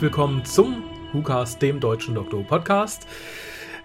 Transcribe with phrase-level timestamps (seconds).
[0.00, 0.82] Herzlich willkommen zum
[1.12, 3.06] WhoCast, dem deutschen Doktor Podcast.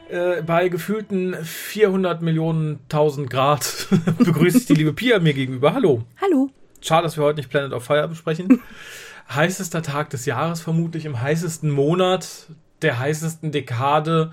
[0.08, 3.88] Äh, bei gefühlten 400 Millionen 1000 Grad
[4.20, 5.74] begrüße ich die liebe Pia mir gegenüber.
[5.74, 6.06] Hallo.
[6.22, 6.50] Hallo.
[6.80, 8.62] Schade, dass wir heute nicht Planet of Fire besprechen.
[9.30, 12.48] Heißester Tag des Jahres, vermutlich im heißesten Monat,
[12.82, 14.32] der heißesten Dekade.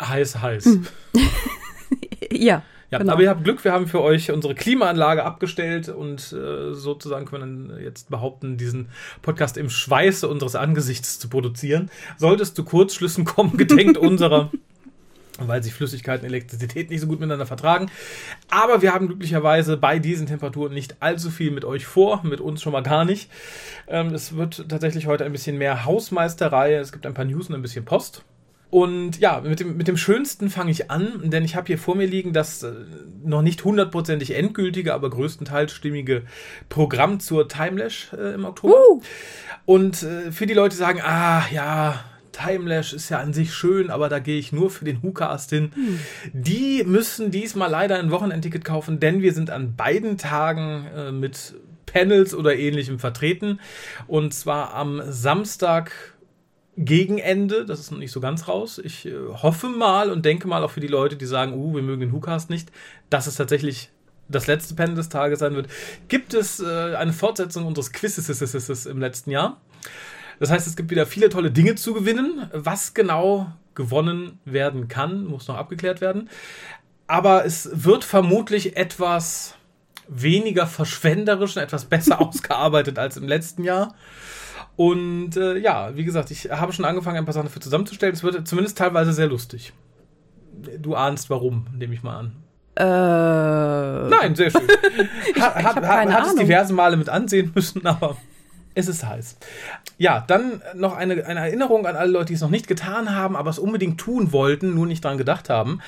[0.00, 0.78] Heiß, heiß.
[2.30, 2.62] ja.
[2.94, 3.14] Ja, genau.
[3.14, 7.70] aber ihr habt Glück, wir haben für euch unsere Klimaanlage abgestellt und äh, sozusagen können
[7.70, 8.88] wir jetzt behaupten, diesen
[9.20, 11.90] Podcast im Schweiße unseres Angesichts zu produzieren.
[12.18, 14.52] Solltest du Kurzschlüssen kommen, gedenkt unserer,
[15.40, 17.90] weil sich Flüssigkeit und Elektrizität nicht so gut miteinander vertragen.
[18.48, 22.62] Aber wir haben glücklicherweise bei diesen Temperaturen nicht allzu viel mit euch vor, mit uns
[22.62, 23.28] schon mal gar nicht.
[23.88, 27.56] Ähm, es wird tatsächlich heute ein bisschen mehr Hausmeisterei, es gibt ein paar News und
[27.56, 28.24] ein bisschen Post.
[28.74, 31.94] Und ja, mit dem, mit dem Schönsten fange ich an, denn ich habe hier vor
[31.94, 32.72] mir liegen das äh,
[33.22, 36.22] noch nicht hundertprozentig endgültige, aber größtenteils stimmige
[36.68, 38.74] Programm zur Timelash äh, im Oktober.
[38.74, 39.00] Uh.
[39.64, 43.90] Und äh, für die Leute, die sagen, ah ja, Timelash ist ja an sich schön,
[43.90, 45.70] aber da gehe ich nur für den WhoCast hin.
[45.72, 46.00] Hm.
[46.32, 51.54] Die müssen diesmal leider ein Wochenendticket kaufen, denn wir sind an beiden Tagen äh, mit
[51.86, 53.60] Panels oder ähnlichem vertreten.
[54.08, 55.92] Und zwar am Samstag
[56.76, 58.80] gegen Ende, das ist noch nicht so ganz raus.
[58.82, 61.82] Ich äh, hoffe mal und denke mal auch für die Leute, die sagen, uh, wir
[61.82, 62.72] mögen den WhoCast nicht,
[63.10, 63.90] dass es tatsächlich
[64.28, 65.68] das letzte Panel des Tages sein wird.
[66.08, 69.60] Gibt es äh, eine Fortsetzung unseres Quizzes im letzten Jahr?
[70.40, 72.48] Das heißt, es gibt wieder viele tolle Dinge zu gewinnen.
[72.52, 76.28] Was genau gewonnen werden kann, muss noch abgeklärt werden.
[77.06, 79.56] Aber es wird vermutlich etwas
[80.08, 83.94] weniger verschwenderisch und etwas besser ausgearbeitet als im letzten Jahr.
[84.76, 88.14] Und äh, ja, wie gesagt, ich habe schon angefangen, ein paar Sachen dafür zusammenzustellen.
[88.14, 89.72] Es wird zumindest teilweise sehr lustig.
[90.78, 92.36] Du ahnst warum, nehme ich mal an.
[92.76, 94.08] Äh.
[94.08, 94.62] Nein, sehr schön.
[95.34, 98.16] ich, hat ich hab hat, keine hat es diverse Male mit ansehen müssen, aber
[98.74, 99.36] es ist heiß.
[99.98, 103.36] Ja, dann noch eine, eine Erinnerung an alle Leute, die es noch nicht getan haben,
[103.36, 105.80] aber es unbedingt tun wollten, nur nicht dran gedacht haben.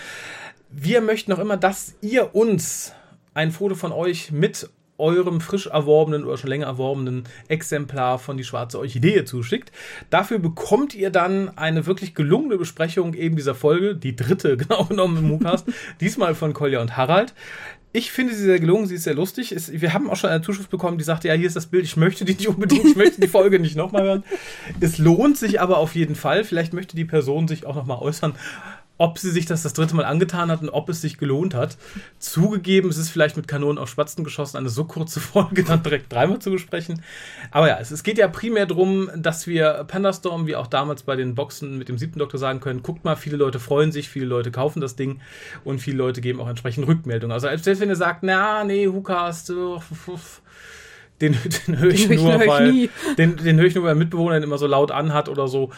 [0.71, 2.93] Wir möchten noch immer, dass ihr uns
[3.35, 8.45] ein Foto von euch mit eurem frisch erworbenen oder schon länger erworbenen Exemplar von die
[8.45, 9.73] schwarze Orchidee zuschickt.
[10.11, 15.19] Dafür bekommt ihr dann eine wirklich gelungene Besprechung eben dieser Folge, die dritte genau genommen
[15.19, 15.67] im WhoCast,
[16.01, 17.35] diesmal von Kolja und Harald.
[17.93, 19.53] Ich finde sie sehr gelungen, sie ist sehr lustig.
[19.53, 21.85] Es, wir haben auch schon eine Zuschrift bekommen, die sagte, ja, hier ist das Bild,
[21.85, 24.25] ich möchte die nicht unbedingt, ich möchte die Folge nicht nochmal hören.
[24.81, 26.45] Es lohnt sich aber auf jeden Fall.
[26.45, 28.35] Vielleicht möchte die Person sich auch nochmal äußern,
[28.99, 31.77] ob sie sich das das dritte Mal angetan hat und ob es sich gelohnt hat.
[32.19, 36.13] Zugegeben, es ist vielleicht mit Kanonen auf Spatzen geschossen, eine so kurze Folge dann direkt
[36.13, 37.03] dreimal zu besprechen.
[37.51, 41.17] Aber ja, es, es geht ja primär darum, dass wir Pandastorm, wie auch damals bei
[41.17, 44.27] den Boxen mit dem siebten Doktor sagen können, guckt mal, viele Leute freuen sich, viele
[44.27, 45.21] Leute kaufen das Ding
[45.65, 47.33] und viele Leute geben auch entsprechend Rückmeldungen.
[47.33, 49.81] Also selbst wenn ihr sagt, na, nee, WhoCast, uh,
[51.21, 51.37] den,
[51.67, 54.43] den höre ich Den nur, ich weil den, den höre ich nur, weil Mitbewohner ihn
[54.43, 55.71] immer so laut anhat oder so.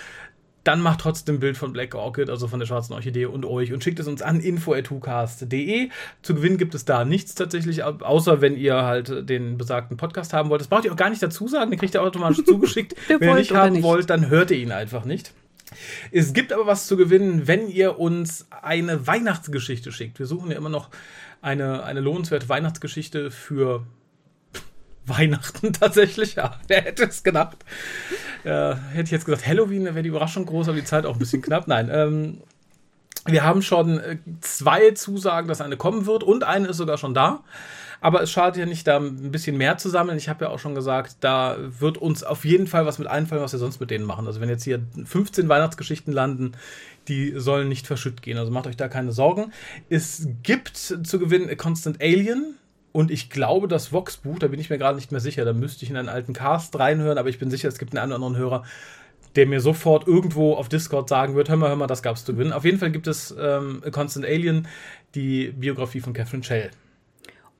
[0.68, 3.72] Dann macht trotzdem ein Bild von Black Orchid, also von der schwarzen Orchidee und euch
[3.72, 5.88] und schickt es uns an info.hucast.de.
[6.20, 10.50] Zu gewinnen gibt es da nichts tatsächlich, außer wenn ihr halt den besagten Podcast haben
[10.50, 10.60] wollt.
[10.60, 12.94] Das braucht ihr auch gar nicht dazu sagen, den kriegt ihr automatisch zugeschickt.
[13.08, 13.82] Wenn ihr nicht haben nicht.
[13.82, 15.32] wollt, dann hört ihr ihn einfach nicht.
[16.12, 20.18] Es gibt aber was zu gewinnen, wenn ihr uns eine Weihnachtsgeschichte schickt.
[20.18, 20.90] Wir suchen ja immer noch
[21.40, 23.86] eine, eine lohnenswerte Weihnachtsgeschichte für
[25.06, 26.34] Weihnachten tatsächlich.
[26.34, 27.56] Ja, wer hätte es gedacht?
[28.48, 31.18] Äh, hätte ich jetzt gesagt, Halloween wäre die Überraschung groß, aber die Zeit auch ein
[31.18, 31.68] bisschen knapp.
[31.68, 32.38] Nein, ähm,
[33.26, 37.12] wir haben schon äh, zwei Zusagen, dass eine kommen wird und eine ist sogar schon
[37.12, 37.40] da.
[38.00, 40.16] Aber es schadet ja nicht, da ein bisschen mehr zu sammeln.
[40.16, 43.42] Ich habe ja auch schon gesagt, da wird uns auf jeden Fall was mit einfallen,
[43.42, 44.26] was wir sonst mit denen machen.
[44.26, 46.52] Also wenn jetzt hier 15 Weihnachtsgeschichten landen,
[47.08, 48.38] die sollen nicht verschütt gehen.
[48.38, 49.52] Also macht euch da keine Sorgen.
[49.90, 52.54] Es gibt zu gewinnen Constant Alien.
[52.98, 55.84] Und ich glaube, das Vox-Buch, da bin ich mir gerade nicht mehr sicher, da müsste
[55.84, 58.64] ich in einen alten Cast reinhören, aber ich bin sicher, es gibt einen anderen Hörer,
[59.36, 62.32] der mir sofort irgendwo auf Discord sagen wird, hör mal, hör mal, das gab's zu
[62.32, 62.52] gewinnen.
[62.52, 64.66] Auf jeden Fall gibt es ähm, A Constant Alien,
[65.14, 66.72] die Biografie von Catherine Shell.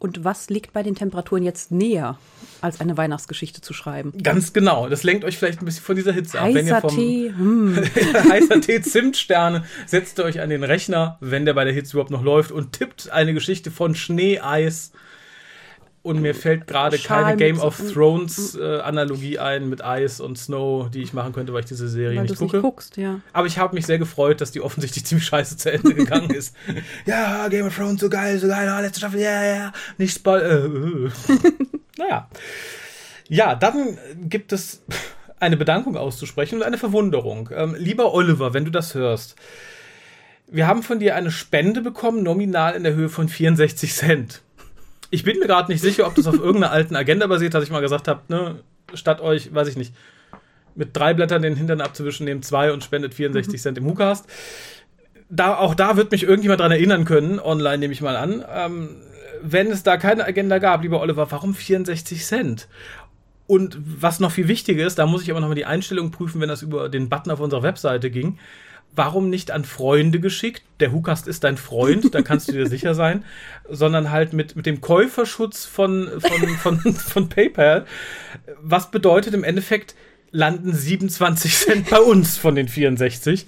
[0.01, 2.19] Und was liegt bei den Temperaturen jetzt näher,
[2.61, 4.15] als eine Weihnachtsgeschichte zu schreiben?
[4.21, 4.89] Ganz genau.
[4.89, 6.49] Das lenkt euch vielleicht ein bisschen von dieser Hitze ab.
[6.53, 7.77] Wenn ihr Heißer vom Tee, hm.
[8.29, 12.11] heißer Tee Zimtsterne setzt ihr euch an den Rechner, wenn der bei der Hitze überhaupt
[12.11, 14.91] noch läuft und tippt eine Geschichte von Schnee, Eis.
[16.09, 20.89] Und mir fällt gerade keine Game of Thrones äh, Analogie ein mit Eis und Snow,
[20.89, 22.63] die ich machen könnte, weil ich diese Serie weil nicht es nicht gucke.
[22.63, 23.21] guckst, ja.
[23.35, 26.57] Aber ich habe mich sehr gefreut, dass die offensichtlich ziemlich scheiße zu Ende gegangen ist.
[27.05, 30.15] ja, Game of Thrones, so geil, so geil, oh, letzte Staffel, ja, ja, ja, nicht
[30.15, 31.11] spoil.
[31.29, 31.41] Äh, äh.
[31.99, 32.31] naja.
[33.29, 34.81] Ja, dann gibt es
[35.39, 37.51] eine Bedankung auszusprechen und eine Verwunderung.
[37.55, 39.37] Ähm, lieber Oliver, wenn du das hörst,
[40.47, 44.41] wir haben von dir eine Spende bekommen, nominal in der Höhe von 64 Cent.
[45.11, 47.71] Ich bin mir gerade nicht sicher, ob das auf irgendeiner alten Agenda basiert, dass ich
[47.71, 48.57] mal gesagt habe, ne,
[48.95, 49.95] statt euch, weiß ich nicht,
[50.75, 54.27] mit drei Blättern den Hintern abzuwischen, nehmt zwei und spendet 64 Cent im WhoCast.
[55.29, 58.45] Da, auch da wird mich irgendjemand dran erinnern können, online nehme ich mal an.
[58.51, 58.97] Ähm,
[59.43, 62.69] wenn es da keine Agenda gab, lieber Oliver, warum 64 Cent?
[63.47, 66.49] Und was noch viel wichtiger ist, da muss ich aber nochmal die Einstellung prüfen, wenn
[66.49, 68.39] das über den Button auf unserer Webseite ging.
[68.95, 70.63] Warum nicht an Freunde geschickt?
[70.81, 73.25] Der Hukast ist dein Freund, da kannst du dir sicher sein.
[73.69, 76.49] Sondern halt mit, mit dem Käuferschutz von, von,
[76.81, 77.87] von, von PayPal.
[78.61, 79.95] Was bedeutet im Endeffekt,
[80.31, 83.47] landen 27 Cent bei uns von den 64.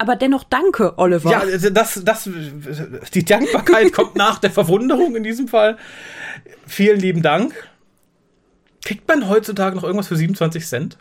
[0.00, 1.30] Aber dennoch danke, Oliver.
[1.30, 2.28] Ja, also das, das,
[3.12, 5.76] die Dankbarkeit kommt nach der Verwunderung in diesem Fall.
[6.66, 7.52] Vielen lieben Dank.
[8.82, 10.96] Kriegt man heutzutage noch irgendwas für 27 Cent?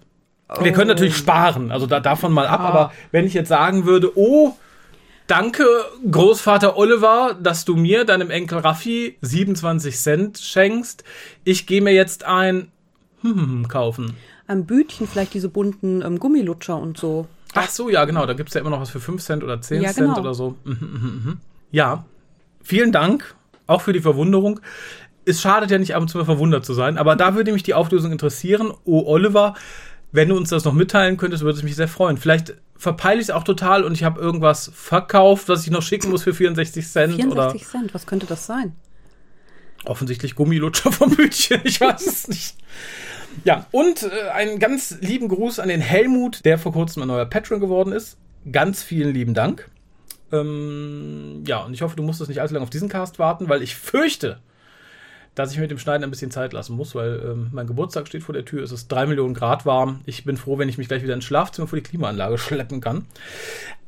[0.62, 2.68] Wir können natürlich sparen, also da, davon mal ab, Ah.
[2.70, 4.56] aber wenn ich jetzt sagen würde, oh,
[5.28, 5.64] danke
[6.10, 11.04] Großvater Oliver, dass du mir, deinem Enkel Raffi, 27 Cent schenkst,
[11.44, 12.72] ich gehe mir jetzt ein
[13.22, 14.16] hm, kaufen.
[14.48, 17.28] Ein Bütchen, vielleicht diese bunten ähm, Gummilutscher und so.
[17.54, 19.62] Ach so, ja, genau, da gibt es ja immer noch was für 5 Cent oder
[19.62, 20.20] 10 Ja, Cent genau.
[20.20, 20.56] oder so.
[20.64, 21.38] Mhm, mhm, mhm.
[21.72, 22.06] Ja,
[22.64, 23.36] vielen Dank,
[23.68, 24.60] auch für die Verwunderung.
[25.26, 27.62] Es schadet ja nicht ab und zu mal verwundert zu sein, aber da würde mich
[27.62, 28.72] die Auflösung interessieren.
[28.86, 29.54] Oh, Oliver,
[30.12, 32.18] wenn du uns das noch mitteilen könntest, würde es mich sehr freuen.
[32.18, 36.10] Vielleicht verpeile ich es auch total und ich habe irgendwas verkauft, was ich noch schicken
[36.10, 38.74] muss für 64 Cent 64 oder Cent, was könnte das sein?
[39.86, 41.62] offensichtlich Gummilutscher vom Bütchen.
[41.64, 42.56] Ich weiß es nicht.
[43.44, 47.26] Ja, und äh, einen ganz lieben Gruß an den Helmut, der vor kurzem ein neuer
[47.26, 48.18] Patron geworden ist.
[48.52, 49.70] Ganz vielen lieben Dank.
[50.32, 53.62] Ähm, ja, und ich hoffe, du musstest nicht allzu lange auf diesen Cast warten, weil
[53.62, 54.40] ich fürchte,
[55.40, 58.24] dass ich mit dem Schneiden ein bisschen Zeit lassen muss, weil ähm, mein Geburtstag steht
[58.24, 58.62] vor der Tür.
[58.62, 60.02] Es ist drei Millionen Grad warm.
[60.06, 63.06] Ich bin froh, wenn ich mich gleich wieder ins Schlafzimmer vor die Klimaanlage schleppen kann.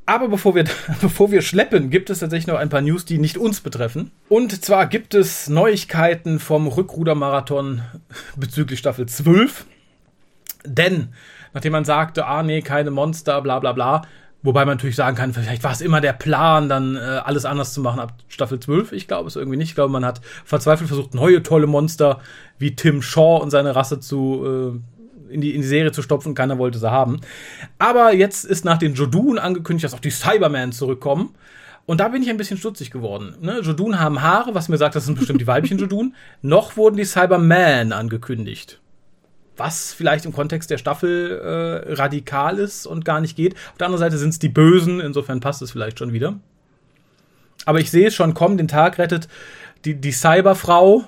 [0.06, 0.64] Aber bevor wir,
[1.02, 4.12] bevor wir schleppen, gibt es tatsächlich noch ein paar News, die nicht uns betreffen.
[4.30, 7.82] Und zwar gibt es Neuigkeiten vom Rückrudermarathon
[8.38, 9.66] bezüglich Staffel 12.
[10.64, 11.10] Denn,
[11.54, 14.04] nachdem man sagte, ah nee, keine Monster, bla bla bla,
[14.44, 17.74] wobei man natürlich sagen kann, vielleicht war es immer der Plan, dann äh, alles anders
[17.74, 18.92] zu machen ab Staffel 12.
[18.92, 19.70] Ich glaube es irgendwie nicht.
[19.70, 22.20] Ich glaube, man hat verzweifelt versucht, neue tolle Monster
[22.58, 24.80] wie Tim Shaw und seine Rasse zu
[25.30, 26.36] äh, in, die, in die Serie zu stopfen.
[26.36, 27.22] Keiner wollte sie haben.
[27.80, 31.36] Aber jetzt ist nach den Jodun angekündigt, dass auch die Cybermen zurückkommen.
[31.86, 33.36] Und da bin ich ein bisschen stutzig geworden.
[33.42, 33.60] Ne?
[33.62, 36.16] Jodun haben Haare, was mir sagt, das sind bestimmt die weiblichen Jodun.
[36.42, 38.82] Noch wurden die Cybermen angekündigt
[39.62, 43.54] was vielleicht im Kontext der Staffel äh, radikal ist und gar nicht geht.
[43.54, 46.40] Auf der anderen Seite sind es die Bösen, insofern passt es vielleicht schon wieder.
[47.66, 49.28] Aber ich sehe es schon kommen, den Tag rettet
[49.86, 51.04] die, die Cyberfrau,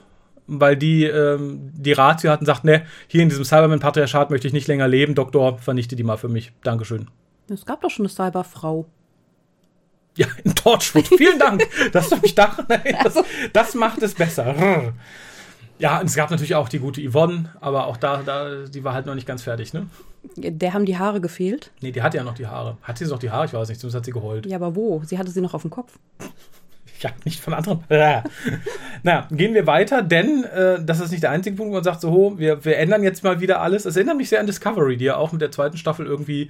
[0.45, 4.53] weil die ähm, die Ratio hat und sagt, ne, hier in diesem Cyberman-Patriarchat möchte ich
[4.53, 5.15] nicht länger leben.
[5.15, 6.51] Doktor, vernichte die mal für mich.
[6.63, 7.07] Dankeschön.
[7.49, 8.85] Es gab doch schon eine Cyberfrau.
[10.15, 11.07] Ja, in Torchwood.
[11.07, 13.23] Vielen Dank, dass du mich daran erinnerst.
[13.51, 14.93] Das macht es besser.
[15.79, 18.93] Ja, und es gab natürlich auch die gute Yvonne, aber auch da, da, die war
[18.93, 19.87] halt noch nicht ganz fertig, ne?
[20.35, 21.71] Der haben die Haare gefehlt.
[21.81, 22.77] Nee, die hatte ja noch die Haare.
[22.81, 23.45] Hat sie noch die Haare?
[23.45, 24.45] Ich weiß nicht, zumindest hat sie geheult.
[24.45, 25.01] Ja, aber wo?
[25.05, 25.99] Sie hatte sie noch auf dem Kopf.
[27.01, 27.83] Ja, nicht von anderen.
[29.03, 31.99] naja, gehen wir weiter, denn äh, das ist nicht der einzige Punkt, wo man sagt,
[31.99, 33.83] so, ho, wir, wir ändern jetzt mal wieder alles.
[33.85, 36.49] Es erinnert mich sehr an Discovery, die ja auch mit der zweiten Staffel irgendwie,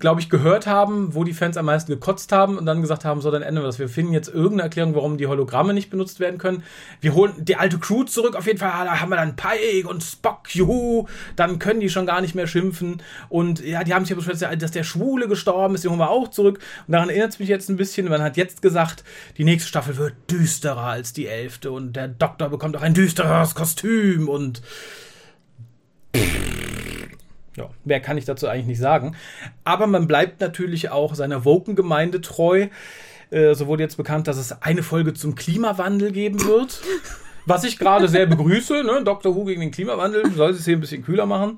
[0.00, 3.20] glaube ich, gehört haben, wo die Fans am meisten gekotzt haben und dann gesagt haben,
[3.20, 3.78] so, dann ändern wir das.
[3.78, 6.64] Wir finden jetzt irgendeine Erklärung, warum die Hologramme nicht benutzt werden können.
[7.00, 9.86] Wir holen die alte Crew zurück, auf jeden Fall, Ah, da haben wir dann Pike
[9.88, 13.02] und Spock, juhu, dann können die schon gar nicht mehr schimpfen.
[13.28, 16.10] Und ja, die haben sich ja beschwert, dass der Schwule gestorben ist, den holen wir
[16.10, 16.60] auch zurück.
[16.86, 19.04] Und daran erinnert es mich jetzt ein bisschen, man hat jetzt gesagt,
[19.36, 21.70] die nächste Staffel wird düsterer als die elfte.
[21.72, 24.28] Und der Doktor bekommt auch ein düsteres Kostüm.
[24.28, 24.62] Und
[27.60, 29.16] ja, mehr kann ich dazu eigentlich nicht sagen.
[29.64, 32.68] Aber man bleibt natürlich auch seiner Woken-Gemeinde treu.
[33.30, 36.80] Äh, so wurde jetzt bekannt, dass es eine Folge zum Klimawandel geben wird.
[37.46, 39.02] Was ich gerade sehr begrüße, ne?
[39.02, 39.34] Dr.
[39.34, 41.56] Who gegen den Klimawandel, soll es hier ein bisschen kühler machen.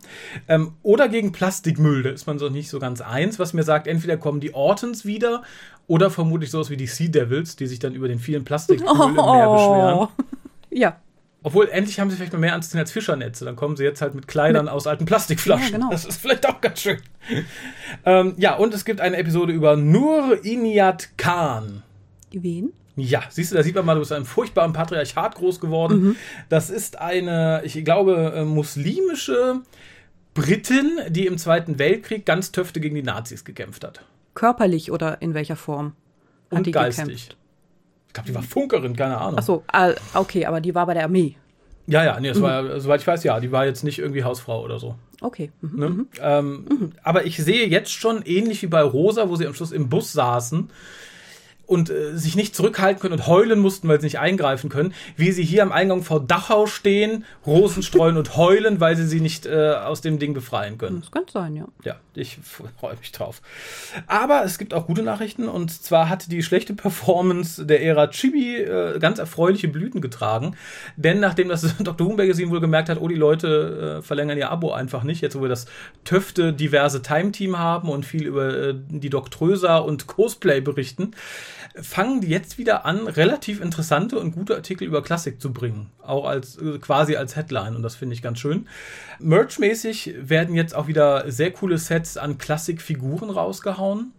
[0.48, 3.86] Ähm, oder gegen Plastikmüll, da ist man so nicht so ganz eins, was mir sagt,
[3.86, 5.42] entweder kommen die Ortons wieder
[5.88, 9.14] oder vermutlich sowas wie die Sea Devils, die sich dann über den vielen Plastikmüll im
[9.14, 10.08] Meer beschweren.
[10.70, 10.96] Ja.
[11.44, 13.44] Obwohl, endlich haben sie vielleicht mal mehr anzuziehen als Fischernetze.
[13.44, 15.72] Dann kommen sie jetzt halt mit Kleidern aus alten Plastikflaschen.
[15.72, 15.90] Ja, genau.
[15.90, 16.98] Das ist vielleicht auch ganz schön.
[18.04, 21.82] ähm, ja, und es gibt eine Episode über Nur Iniyat Khan.
[22.32, 22.72] Wen?
[22.94, 26.16] Ja, siehst du, da sieht man mal, du bist in einem furchtbaren Patriarchat groß geworden.
[26.48, 29.62] Das ist eine, ich glaube, äh, muslimische
[30.34, 34.02] Britin, die im Zweiten Weltkrieg ganz töfte gegen die Nazis gekämpft hat.
[34.34, 35.94] Körperlich oder in welcher Form?
[36.50, 37.04] Hat Und geistig.
[37.04, 37.36] gekämpft?
[38.12, 39.38] Ich glaube, die war Funkerin, keine Ahnung.
[39.38, 41.34] Achso, äh, okay, aber die war bei der Armee.
[41.86, 44.62] Ja, ja, nee, das war, soweit ich weiß, ja, die war jetzt nicht irgendwie Hausfrau
[44.62, 44.96] oder so.
[45.22, 45.50] Okay.
[45.62, 45.78] Mhm.
[45.78, 46.06] Ne?
[46.20, 49.88] Ähm, Aber ich sehe jetzt schon, ähnlich wie bei Rosa, wo sie am Schluss im
[49.88, 50.68] Bus saßen
[51.72, 55.32] und äh, sich nicht zurückhalten können und heulen mussten, weil sie nicht eingreifen können, wie
[55.32, 59.46] sie hier am Eingang vor Dachau stehen, Rosen streuen und heulen, weil sie sie nicht
[59.46, 61.00] äh, aus dem Ding befreien können.
[61.00, 61.64] Das könnte sein, ja.
[61.82, 62.38] Ja, ich
[62.78, 63.40] freue mich drauf.
[64.06, 68.56] Aber es gibt auch gute Nachrichten und zwar hat die schlechte Performance der Ära Chibi
[68.56, 70.56] äh, ganz erfreuliche Blüten getragen,
[70.96, 72.06] denn nachdem das Dr.
[72.06, 75.36] Who Magazine wohl gemerkt hat, oh, die Leute äh, verlängern ihr Abo einfach nicht, jetzt
[75.36, 75.64] wo wir das
[76.04, 81.12] Töfte diverse Time-Team haben und viel über äh, die Doktrösa und Cosplay berichten,
[81.80, 85.90] fangen die jetzt wieder an, relativ interessante und gute Artikel über Klassik zu bringen.
[86.02, 88.66] Auch als quasi als Headline und das finde ich ganz schön.
[89.18, 94.12] Merchmäßig werden jetzt auch wieder sehr coole Sets an Klassikfiguren rausgehauen.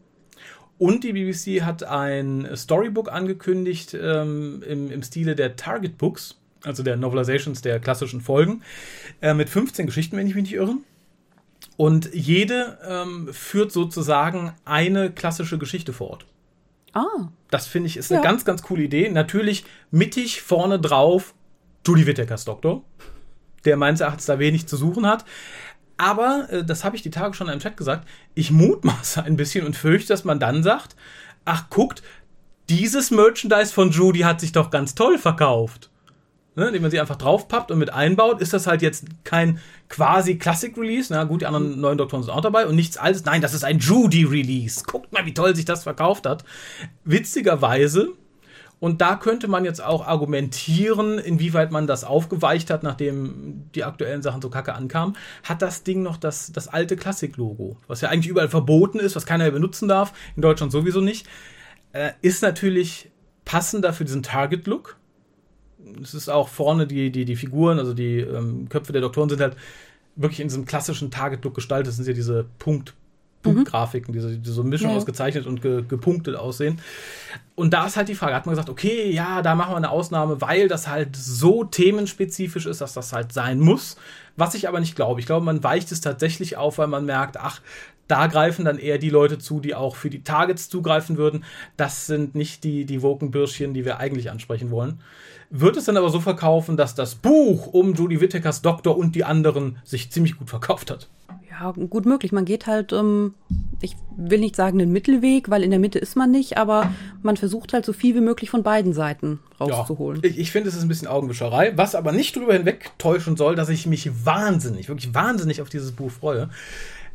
[0.79, 6.81] Und die BBC hat ein Storybook angekündigt ähm, im, im Stile der Target Books, also
[6.81, 8.63] der Novelizations der klassischen Folgen,
[9.21, 10.75] äh, mit 15 Geschichten, wenn ich mich nicht irre.
[11.77, 16.25] Und jede ähm, führt sozusagen eine klassische Geschichte fort.
[16.93, 17.29] Ah.
[17.49, 19.09] Das finde ich ist eine ganz, ganz coole Idee.
[19.09, 21.33] Natürlich mittig vorne drauf
[21.85, 22.83] Judy Whittakers Doktor,
[23.65, 25.25] der meines Erachtens da wenig zu suchen hat.
[25.97, 29.65] Aber, äh, das habe ich die Tage schon im Chat gesagt, ich mutmaße ein bisschen
[29.65, 30.95] und fürchte, dass man dann sagt,
[31.45, 32.01] ach guckt,
[32.69, 35.89] dieses Merchandise von Judy hat sich doch ganz toll verkauft
[36.55, 40.37] ne, indem man sie einfach draufpappt und mit einbaut, ist das halt jetzt kein quasi
[40.37, 41.13] Classic-Release.
[41.13, 43.25] Na gut, die anderen neuen Doktoren sind auch dabei und nichts altes.
[43.25, 44.83] Nein, das ist ein Judy-Release.
[44.85, 46.43] Guckt mal, wie toll sich das verkauft hat.
[47.03, 48.09] Witzigerweise,
[48.79, 54.21] und da könnte man jetzt auch argumentieren, inwieweit man das aufgeweicht hat, nachdem die aktuellen
[54.21, 58.27] Sachen so kacke ankamen, hat das Ding noch das, das alte Klassik-Logo, was ja eigentlich
[58.27, 61.27] überall verboten ist, was keiner mehr benutzen darf, in Deutschland sowieso nicht,
[61.93, 63.09] äh, ist natürlich
[63.45, 64.97] passender für diesen Target-Look
[66.01, 69.41] es ist auch vorne die, die, die Figuren, also die ähm, Köpfe der Doktoren sind
[69.41, 69.55] halt
[70.15, 71.87] wirklich in diesem klassischen Target-Look gestaltet.
[71.87, 72.93] Das sind ja diese Punkt,
[73.41, 74.95] Punktgrafiken, diese, die so Mischung ja.
[74.95, 76.79] ausgezeichnet und ge, gepunktet aussehen.
[77.55, 79.89] Und da ist halt die Frage, hat man gesagt, okay, ja, da machen wir eine
[79.89, 83.97] Ausnahme, weil das halt so themenspezifisch ist, dass das halt sein muss.
[84.37, 85.19] Was ich aber nicht glaube.
[85.19, 87.61] Ich glaube, man weicht es tatsächlich auf, weil man merkt, ach,
[88.07, 91.43] da greifen dann eher die Leute zu, die auch für die Targets zugreifen würden.
[91.77, 94.99] Das sind nicht die, die Woken-Bürschchen, die wir eigentlich ansprechen wollen
[95.55, 99.23] wird es dann aber so verkaufen, dass das Buch um Judy Whittakers Doktor und die
[99.23, 101.09] anderen sich ziemlich gut verkauft hat.
[101.47, 102.31] Ja, gut möglich.
[102.31, 103.35] Man geht halt, ähm,
[103.79, 106.91] ich will nicht sagen den Mittelweg, weil in der Mitte ist man nicht, aber
[107.21, 110.21] man versucht halt so viel wie möglich von beiden Seiten rauszuholen.
[110.23, 113.37] Ja, ich, ich finde, es ist ein bisschen Augenwischerei, was aber nicht darüber hinweg täuschen
[113.37, 116.49] soll, dass ich mich wahnsinnig, wirklich wahnsinnig auf dieses Buch freue.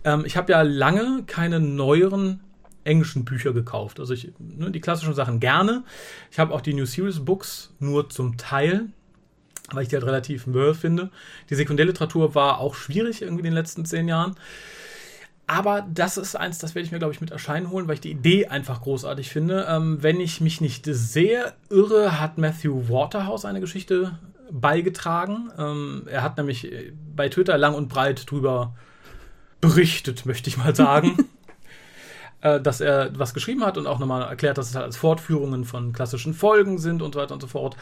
[0.05, 2.39] Ähm, ich habe ja lange keine neueren
[2.89, 4.01] englischen Bücher gekauft.
[4.01, 5.85] Also ich, ne, die klassischen Sachen gerne.
[6.31, 8.87] Ich habe auch die New Series Books nur zum Teil,
[9.73, 11.11] weil ich die halt relativ mörr finde.
[11.51, 14.35] Die Sekundärliteratur war auch schwierig irgendwie in den letzten zehn Jahren.
[15.47, 18.03] Aber das ist eins, das werde ich mir, glaube ich, mit erscheinen holen, weil ich
[18.03, 19.67] die Idee einfach großartig finde.
[19.69, 24.19] Ähm, wenn ich mich nicht sehr irre, hat Matthew Waterhouse eine Geschichte
[24.51, 25.51] beigetragen.
[25.59, 26.71] Ähm, er hat nämlich
[27.17, 28.75] bei Twitter lang und breit drüber
[29.61, 31.17] berichtet, möchte ich mal sagen.
[32.41, 35.65] äh, dass er was geschrieben hat und auch nochmal erklärt, dass es halt als Fortführungen
[35.65, 37.77] von klassischen Folgen sind und so weiter und so fort.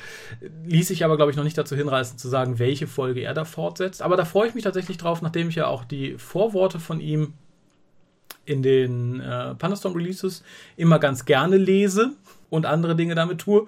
[0.66, 3.44] Ließ sich aber, glaube ich, noch nicht dazu hinreißen zu sagen, welche Folge er da
[3.44, 4.02] fortsetzt.
[4.02, 7.34] Aber da freue ich mich tatsächlich drauf, nachdem ich ja auch die Vorworte von ihm
[8.44, 10.42] in den äh, Pandastorm Releases
[10.76, 12.12] immer ganz gerne lese
[12.48, 13.66] und andere Dinge damit tue,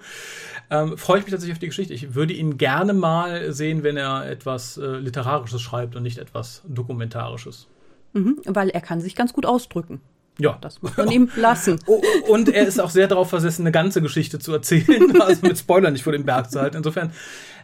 [0.69, 1.93] ähm, freue ich mich tatsächlich auf die Geschichte.
[1.93, 6.63] Ich würde ihn gerne mal sehen, wenn er etwas äh, Literarisches schreibt und nicht etwas
[6.67, 7.67] Dokumentarisches.
[8.13, 10.01] Mhm, weil er kann sich ganz gut ausdrücken.
[10.39, 10.57] Ja.
[10.61, 11.79] Das muss man ihm lassen.
[11.85, 15.45] Oh, oh, und er ist auch sehr darauf versessen, eine ganze Geschichte zu erzählen, also
[15.45, 16.77] mit Spoilern nicht vor dem Berg zu halten.
[16.77, 17.11] Insofern,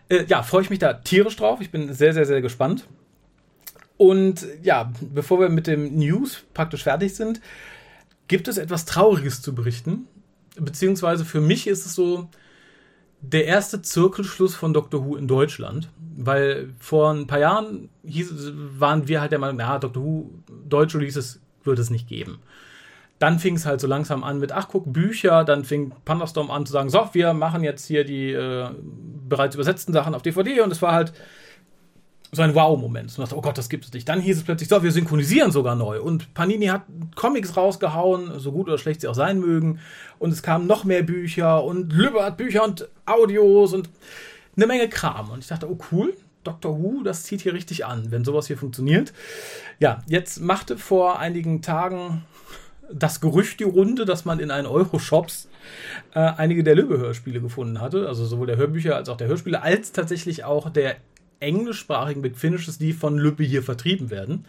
[0.10, 1.62] äh, ja, freue ich mich da tierisch drauf.
[1.62, 2.86] Ich bin sehr, sehr, sehr gespannt.
[3.98, 7.40] Und ja, bevor wir mit dem News praktisch fertig sind,
[8.28, 10.08] gibt es etwas Trauriges zu berichten.
[10.58, 12.28] Beziehungsweise für mich ist es so
[13.22, 15.90] der erste Zirkelschluss von Doctor Who in Deutschland.
[16.18, 18.34] Weil vor ein paar Jahren hieß,
[18.80, 20.32] waren wir halt der Meinung, ja, Doctor Who,
[20.68, 22.40] deutsche Releases wird es nicht geben
[23.20, 26.66] dann fing es halt so langsam an mit, ach guck, Bücher, dann fing Pandastorm an
[26.66, 28.70] zu sagen, so, wir machen jetzt hier die äh,
[29.28, 31.14] bereits übersetzten Sachen auf DVD und es war halt
[32.32, 33.18] so ein Wow-Moment.
[33.18, 34.10] Und dachte, oh Gott, das gibt es nicht.
[34.10, 36.02] Dann hieß es plötzlich, so, wir synchronisieren sogar neu.
[36.02, 36.84] Und Panini hat
[37.16, 39.80] Comics rausgehauen, so gut oder schlecht sie auch sein mögen.
[40.20, 43.90] Und es kamen noch mehr Bücher und Lübbe hat Bücher und Audios und
[44.58, 45.30] eine Menge Kram.
[45.32, 48.58] Und ich dachte, oh cool, Doctor Who, das zieht hier richtig an, wenn sowas hier
[48.58, 49.14] funktioniert.
[49.80, 52.24] Ja, jetzt machte vor einigen Tagen
[52.92, 55.50] das Gerücht die Runde, dass man in einen Euro-Shops
[56.14, 58.08] äh, einige der Löwe-Hörspiele gefunden hatte.
[58.08, 60.98] Also sowohl der Hörbücher als auch der Hörspiele, als tatsächlich auch der
[61.40, 64.46] englischsprachigen Big Finishes, die von Lübbe hier vertrieben werden.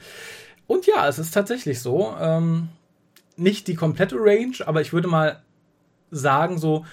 [0.66, 2.14] Und ja, es ist tatsächlich so.
[2.20, 2.68] Ähm,
[3.36, 5.42] nicht die komplette Range, aber ich würde mal
[6.10, 6.84] sagen, so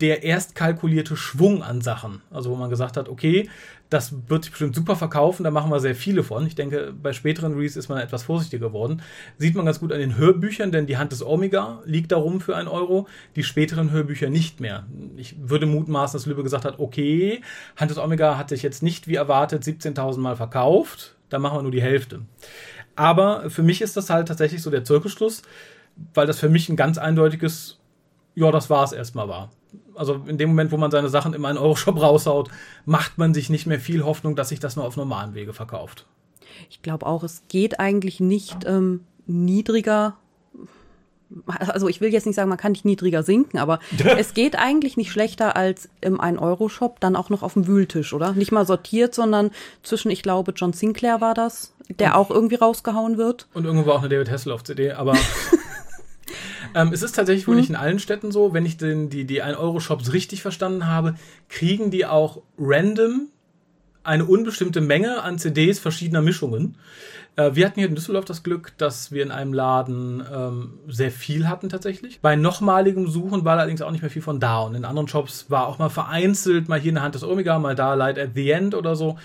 [0.00, 2.22] der erst kalkulierte Schwung an Sachen.
[2.30, 3.48] Also wo man gesagt hat, okay,
[3.94, 6.44] das wird sich bestimmt super verkaufen, da machen wir sehr viele von.
[6.48, 9.02] Ich denke, bei späteren Release ist man etwas vorsichtiger geworden.
[9.38, 12.56] Sieht man ganz gut an den Hörbüchern, denn die Hand des Omega liegt darum für
[12.56, 14.84] einen Euro, die späteren Hörbücher nicht mehr.
[15.16, 17.40] Ich würde mutmaßen, dass Lübbe gesagt hat, okay,
[17.76, 21.62] Hand des Omega hat sich jetzt nicht wie erwartet 17.000 Mal verkauft, da machen wir
[21.62, 22.22] nur die Hälfte.
[22.96, 25.42] Aber für mich ist das halt tatsächlich so der Zirkelschluss,
[26.14, 27.78] weil das für mich ein ganz eindeutiges,
[28.34, 29.50] ja, das war es erstmal war
[29.94, 32.50] also in dem Moment, wo man seine Sachen in einen Euro-Shop raushaut,
[32.84, 36.06] macht man sich nicht mehr viel Hoffnung, dass sich das nur auf normalen Wege verkauft.
[36.70, 40.16] Ich glaube auch, es geht eigentlich nicht ähm, niedriger.
[41.46, 43.80] Also ich will jetzt nicht sagen, man kann nicht niedriger sinken, aber
[44.18, 48.32] es geht eigentlich nicht schlechter als im 1-Euro-Shop dann auch noch auf dem Wühltisch, oder?
[48.32, 49.50] Nicht mal sortiert, sondern
[49.82, 53.48] zwischen, ich glaube, John Sinclair war das, der auch irgendwie rausgehauen wird.
[53.54, 55.16] Und irgendwo war auch eine David Hasselhoff-CD, aber
[56.74, 57.60] Ähm, es ist tatsächlich wohl hm.
[57.60, 58.52] nicht in allen Städten so.
[58.52, 61.14] Wenn ich den, die, die 1-Euro-Shops richtig verstanden habe,
[61.48, 63.28] kriegen die auch random
[64.02, 66.76] eine unbestimmte Menge an CDs verschiedener Mischungen.
[67.36, 71.10] Äh, wir hatten hier in Düsseldorf das Glück, dass wir in einem Laden ähm, sehr
[71.10, 72.20] viel hatten tatsächlich.
[72.20, 74.60] Bei nochmaligem Suchen war allerdings auch nicht mehr viel von da.
[74.60, 77.58] Und in anderen Shops war auch mal vereinzelt, mal hier in der Hand des Omega,
[77.58, 79.18] mal da Light at the End oder so.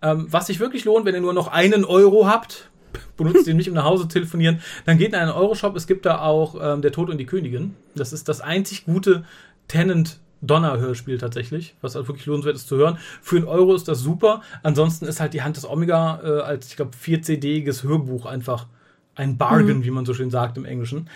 [0.00, 2.70] Ähm, was sich wirklich lohnt, wenn ihr nur noch einen Euro habt,
[3.16, 5.76] benutzt den nicht, um nach Hause zu telefonieren, dann geht in einen Euroshop.
[5.76, 7.74] Es gibt da auch ähm, Der Tod und die Königin.
[7.94, 9.24] Das ist das einzig gute
[9.68, 12.98] Tenant Donner-Hörspiel tatsächlich, was halt wirklich lohnenswert ist zu hören.
[13.22, 14.42] Für einen Euro ist das super.
[14.62, 18.66] Ansonsten ist halt die Hand des Omega äh, als, ich glaube, 4-CD-iges Hörbuch einfach
[19.14, 19.84] ein Bargain, mhm.
[19.84, 21.08] wie man so schön sagt im Englischen.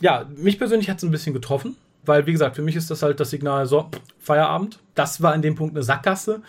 [0.00, 3.02] Ja, mich persönlich hat es ein bisschen getroffen, weil, wie gesagt, für mich ist das
[3.02, 4.78] halt das Signal, so, Feierabend.
[4.94, 6.42] Das war in dem Punkt eine Sackgasse.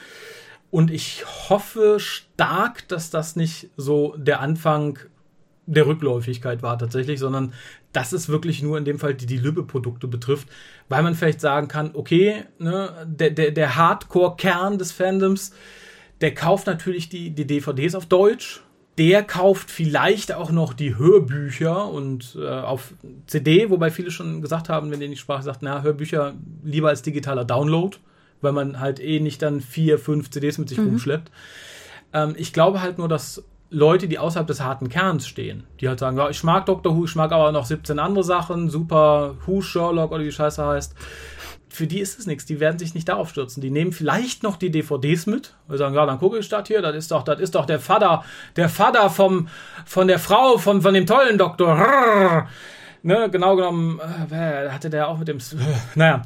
[0.71, 4.97] Und ich hoffe stark, dass das nicht so der Anfang
[5.65, 7.53] der Rückläufigkeit war tatsächlich, sondern
[7.93, 10.47] dass es wirklich nur in dem Fall die, die Lübbe-Produkte betrifft,
[10.89, 15.51] weil man vielleicht sagen kann, okay, ne, der, der, der Hardcore-Kern des Fandoms,
[16.21, 18.61] der kauft natürlich die, die DVDs auf Deutsch,
[18.97, 22.93] der kauft vielleicht auch noch die Hörbücher und äh, auf
[23.27, 27.01] CD, wobei viele schon gesagt haben, wenn die die Sprache sagt, na, Hörbücher lieber als
[27.01, 27.97] digitaler Download
[28.41, 30.89] weil man halt eh nicht dann vier, fünf CDs mit sich mhm.
[30.89, 31.31] rumschleppt.
[32.13, 35.99] Ähm, ich glaube halt nur, dass Leute, die außerhalb des harten Kerns stehen, die halt
[35.99, 36.95] sagen, ja, ich mag Dr.
[36.95, 40.65] Who, ich mag aber noch 17 andere Sachen, super Who, Sherlock oder wie die Scheiße
[40.65, 40.93] heißt.
[41.69, 43.61] Für die ist es nichts, die werden sich nicht darauf stürzen.
[43.61, 46.81] Die nehmen vielleicht noch die DVDs mit, und sagen, ja, dann gucke ich das hier,
[46.81, 48.25] das ist doch, das ist doch der Vater,
[48.57, 49.47] der Vater vom,
[49.85, 52.49] von der Frau, von, von dem tollen Doktor.
[53.03, 53.99] Ne, genau genommen,
[54.31, 55.39] äh, hatte der auch mit dem,
[55.95, 56.23] naja,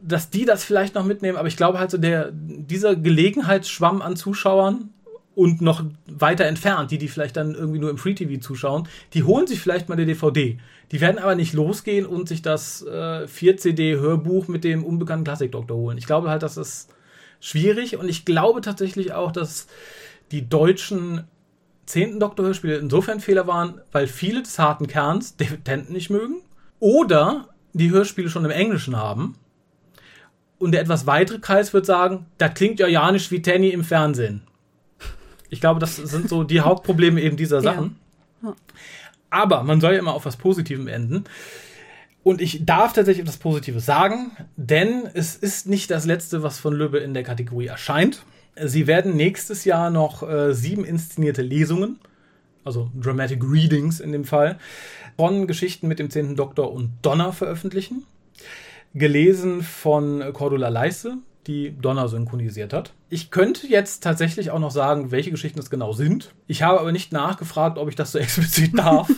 [0.00, 4.16] dass die das vielleicht noch mitnehmen, aber ich glaube halt so, der, dieser Gelegenheitsschwamm an
[4.16, 4.90] Zuschauern
[5.34, 9.22] und noch weiter entfernt, die, die vielleicht dann irgendwie nur im Free TV zuschauen, die
[9.22, 10.58] holen sich vielleicht mal die DVD.
[10.90, 15.98] Die werden aber nicht losgehen und sich das äh, 4-CD-Hörbuch mit dem unbekannten Klassikdoktor holen.
[15.98, 16.88] Ich glaube halt, das ist
[17.40, 19.68] schwierig und ich glaube tatsächlich auch, dass
[20.32, 21.24] die deutschen
[21.86, 26.36] zehnten Doktor-Hörspiele insofern Fehler waren, weil viele des harten Kerns Tenten nicht mögen
[26.80, 29.36] oder die Hörspiele schon im Englischen haben
[30.58, 33.84] und der etwas weitere Kreis wird sagen, das klingt ja ja nicht wie Tanny im
[33.84, 34.42] Fernsehen.
[35.50, 37.96] Ich glaube, das sind so die Hauptprobleme eben dieser Sachen.
[38.42, 38.54] Ja.
[39.30, 41.24] Aber man soll ja immer auf was Positivem enden.
[42.22, 46.74] Und ich darf tatsächlich etwas Positives sagen, denn es ist nicht das letzte, was von
[46.74, 48.22] Löbe in der Kategorie erscheint.
[48.60, 51.98] Sie werden nächstes Jahr noch äh, sieben inszenierte Lesungen,
[52.64, 54.58] also Dramatic Readings in dem Fall,
[55.16, 56.36] von Geschichten mit dem 10.
[56.36, 58.04] Doktor und Donner veröffentlichen
[58.98, 62.92] gelesen von Cordula Leisse, die Donner synchronisiert hat.
[63.08, 66.34] Ich könnte jetzt tatsächlich auch noch sagen, welche Geschichten es genau sind.
[66.46, 69.08] Ich habe aber nicht nachgefragt, ob ich das so explizit darf.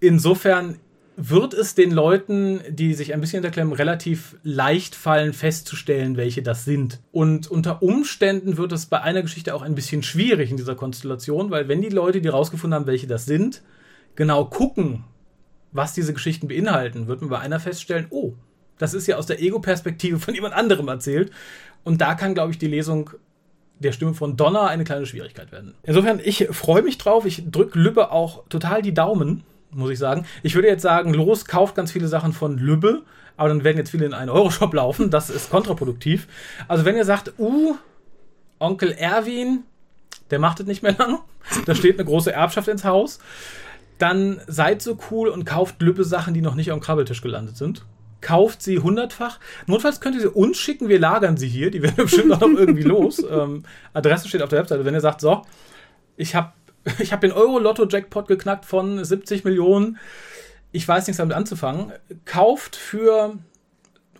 [0.00, 0.78] Insofern
[1.20, 6.64] wird es den Leuten, die sich ein bisschen hinterklemmen, relativ leicht fallen, festzustellen, welche das
[6.64, 7.00] sind.
[7.10, 11.50] Und unter Umständen wird es bei einer Geschichte auch ein bisschen schwierig in dieser Konstellation,
[11.50, 13.62] weil wenn die Leute, die rausgefunden haben, welche das sind,
[14.14, 15.04] genau gucken,
[15.72, 18.34] was diese Geschichten beinhalten, wird man bei einer feststellen, oh,
[18.78, 21.30] das ist ja aus der Ego-Perspektive von jemand anderem erzählt.
[21.84, 23.10] Und da kann, glaube ich, die Lesung
[23.78, 25.74] der Stimme von Donner eine kleine Schwierigkeit werden.
[25.84, 27.24] Insofern, ich freue mich drauf.
[27.24, 30.26] Ich drücke Lübbe auch total die Daumen, muss ich sagen.
[30.42, 33.02] Ich würde jetzt sagen, los, kauft ganz viele Sachen von Lübbe,
[33.36, 35.10] aber dann werden jetzt viele in einen Euroshop laufen.
[35.10, 36.26] Das ist kontraproduktiv.
[36.66, 37.76] Also wenn ihr sagt, uh,
[38.58, 39.60] Onkel Erwin,
[40.30, 41.20] der macht es nicht mehr lang,
[41.66, 43.20] da steht eine große Erbschaft ins Haus,
[43.98, 47.84] dann seid so cool und kauft Lübbe Sachen, die noch nicht am Krabbeltisch gelandet sind
[48.20, 49.38] kauft sie hundertfach.
[49.66, 51.70] Notfalls könnt ihr sie uns schicken, wir lagern sie hier.
[51.70, 53.24] Die werden bestimmt auch noch irgendwie los.
[53.30, 54.84] Ähm, Adresse steht auf der Webseite.
[54.84, 55.42] Wenn ihr sagt, so,
[56.16, 56.52] ich habe
[56.98, 59.98] ich hab den Euro-Lotto-Jackpot geknackt von 70 Millionen,
[60.72, 61.92] ich weiß nichts damit anzufangen,
[62.24, 63.36] kauft für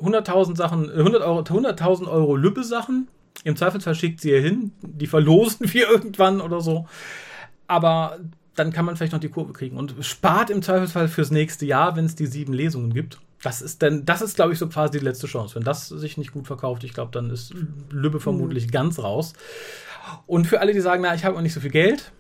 [0.01, 3.09] 100.000 Sachen, 100 Euro, 100.000 Euro Lübbe-Sachen.
[3.45, 4.73] Im Zweifelsfall schickt sie ihr hin.
[4.83, 6.87] Die verlosen wir irgendwann oder so.
[7.67, 8.19] Aber
[8.55, 11.97] dann kann man vielleicht noch die Kurve kriegen und spart im Zweifelsfall fürs nächste Jahr,
[11.97, 13.21] wenn es die sieben Lesungen gibt.
[13.43, 15.55] Das ist denn, das ist, glaube ich, so quasi die letzte Chance.
[15.55, 17.55] Wenn das sich nicht gut verkauft, ich glaube, dann ist
[17.91, 18.71] Lübbe vermutlich mhm.
[18.73, 19.33] ganz raus.
[20.27, 22.13] Und für alle, die sagen, na, ich habe noch nicht so viel Geld,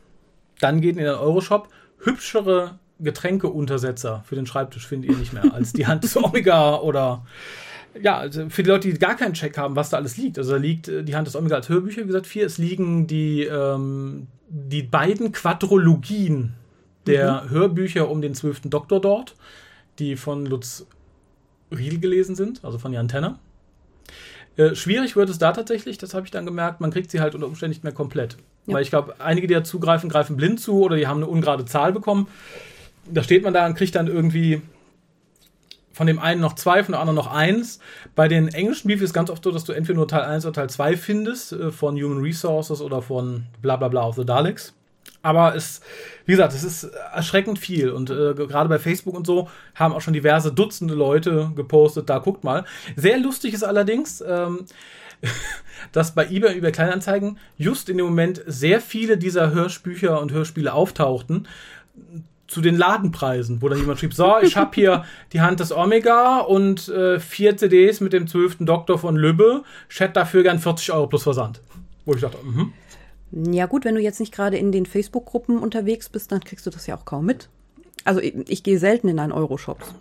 [0.61, 1.69] dann geht in den Euroshop.
[2.01, 7.25] Hübschere Getränkeuntersetzer für den Schreibtisch findet ihr nicht mehr als die Hand des Omega oder
[8.01, 10.39] ja, also für die Leute, die gar keinen Check haben, was da alles liegt.
[10.39, 12.47] Also da liegt äh, die Hand des Omega als Hörbücher, wie gesagt, vier.
[12.47, 16.55] Es liegen die, ähm, die beiden Quadrologien
[17.07, 17.51] der mhm.
[17.51, 19.35] Hörbücher um den zwölften Doktor dort,
[19.99, 20.87] die von Lutz
[21.71, 23.39] Riedel gelesen sind, also von Jan Tenner.
[24.57, 27.35] Äh, schwierig wird es da tatsächlich, das habe ich dann gemerkt, man kriegt sie halt
[27.35, 28.37] unter Umständen nicht mehr komplett.
[28.67, 28.75] Ja.
[28.75, 31.65] Weil ich glaube, einige, die da zugreifen, greifen blind zu oder die haben eine ungerade
[31.65, 32.29] Zahl bekommen.
[33.11, 34.61] Da steht man da und kriegt dann irgendwie
[35.93, 37.81] von dem einen noch zwei, von dem anderen noch eins.
[38.15, 40.45] Bei den englischen Briefs ist es ganz oft so, dass du entweder nur Teil 1
[40.47, 44.25] oder Teil 2 findest, äh, von Human Resources oder von bla bla bla of the
[44.25, 44.75] Daleks.
[45.29, 45.83] Aber es,
[46.25, 47.91] wie gesagt, es ist erschreckend viel.
[47.91, 52.17] Und äh, gerade bei Facebook und so haben auch schon diverse Dutzende Leute gepostet, da
[52.17, 52.65] guckt mal.
[52.97, 54.65] Sehr lustig ist allerdings, ähm,
[55.93, 60.73] dass bei eBay über Kleinanzeigen just in dem Moment sehr viele dieser Hörspiele und Hörspiele
[60.73, 61.47] auftauchten
[62.47, 66.39] zu den Ladenpreisen, wo dann jemand schrieb, so, ich habe hier die Hand des Omega
[66.39, 70.91] und äh, vier CDs mit dem zwölften Doktor von Lübbe, ich hätte dafür gern 40
[70.93, 71.61] Euro plus Versand.
[72.07, 72.73] Wo ich dachte, mhm.
[73.31, 76.71] Ja gut, wenn du jetzt nicht gerade in den Facebook-Gruppen unterwegs bist, dann kriegst du
[76.71, 77.49] das ja auch kaum mit.
[78.05, 79.95] Also ich, ich gehe selten in einen Euroshops.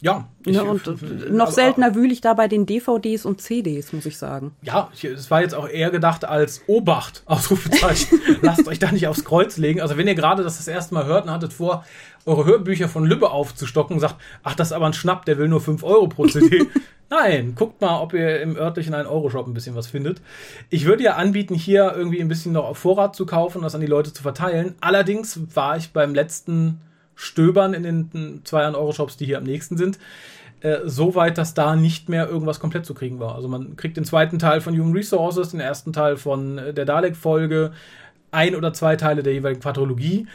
[0.00, 0.28] Ja.
[0.44, 4.16] Ich, ja, und noch seltener wühle ich da bei den DVDs und CDs, muss ich
[4.16, 4.52] sagen.
[4.62, 8.20] Ja, es war jetzt auch eher gedacht als Obacht, Ausrufezeichen.
[8.40, 9.80] Lasst euch da nicht aufs Kreuz legen.
[9.80, 11.84] Also wenn ihr gerade das das erste Mal hört und hattet vor,
[12.28, 15.48] eure Hörbücher von Lübbe aufzustocken und sagt, ach, das ist aber ein Schnapp, der will
[15.48, 16.66] nur 5 Euro pro CD.
[17.10, 20.20] Nein, guckt mal, ob ihr im örtlichen einen Euro-Shop ein bisschen was findet.
[20.68, 23.74] Ich würde ja anbieten, hier irgendwie ein bisschen noch auf Vorrat zu kaufen und das
[23.74, 24.74] an die Leute zu verteilen.
[24.80, 26.82] Allerdings war ich beim letzten
[27.14, 29.98] Stöbern in den zwei Euro-Shops, die hier am nächsten sind,
[30.60, 33.34] äh, so weit, dass da nicht mehr irgendwas komplett zu kriegen war.
[33.34, 36.84] Also man kriegt den zweiten Teil von Human Resources, den ersten Teil von äh, der
[36.84, 37.72] Dalek-Folge,
[38.30, 40.26] ein oder zwei Teile der jeweiligen Quadrologie.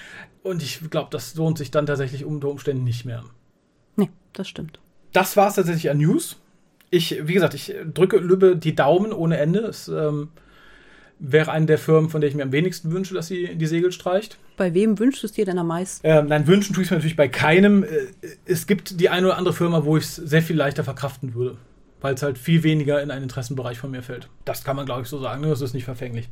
[0.44, 3.24] Und ich glaube, das lohnt sich dann tatsächlich unter Umständen nicht mehr.
[3.96, 4.80] Nee, das stimmt.
[5.14, 6.38] Das war es tatsächlich an News.
[6.90, 9.60] Ich, wie gesagt, ich drücke Lübbe die Daumen ohne Ende.
[9.62, 10.30] Es ähm,
[11.18, 13.92] wäre eine der Firmen, von der ich mir am wenigsten wünsche, dass sie die Segel
[13.92, 14.38] streicht.
[14.58, 16.06] Bei wem wünschst du es dir denn am meisten?
[16.06, 17.84] Ähm, nein, wünschen tue ich es mir natürlich bei keinem.
[17.84, 18.08] Äh,
[18.46, 21.58] es gibt die eine oder andere Firma, wo ich es sehr viel leichter verkraften würde.
[22.02, 24.28] Weil es halt viel weniger in einen Interessenbereich von mir fällt.
[24.44, 25.42] Das kann man, glaube ich, so sagen.
[25.42, 25.48] Ne?
[25.48, 26.28] Das ist nicht verfänglich.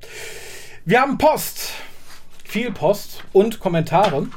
[0.83, 1.71] Wir haben Post.
[2.51, 4.27] Viel Post und Kommentare.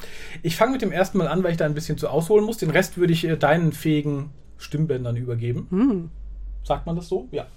[0.45, 2.59] Ich fange mit dem ersten Mal an, weil ich da ein bisschen zu ausholen muss.
[2.59, 5.67] Den Rest würde ich äh, deinen fähigen Stimmbändern übergeben.
[5.69, 6.11] Hm.
[6.63, 7.27] Sagt man das so?
[7.33, 7.49] Ja.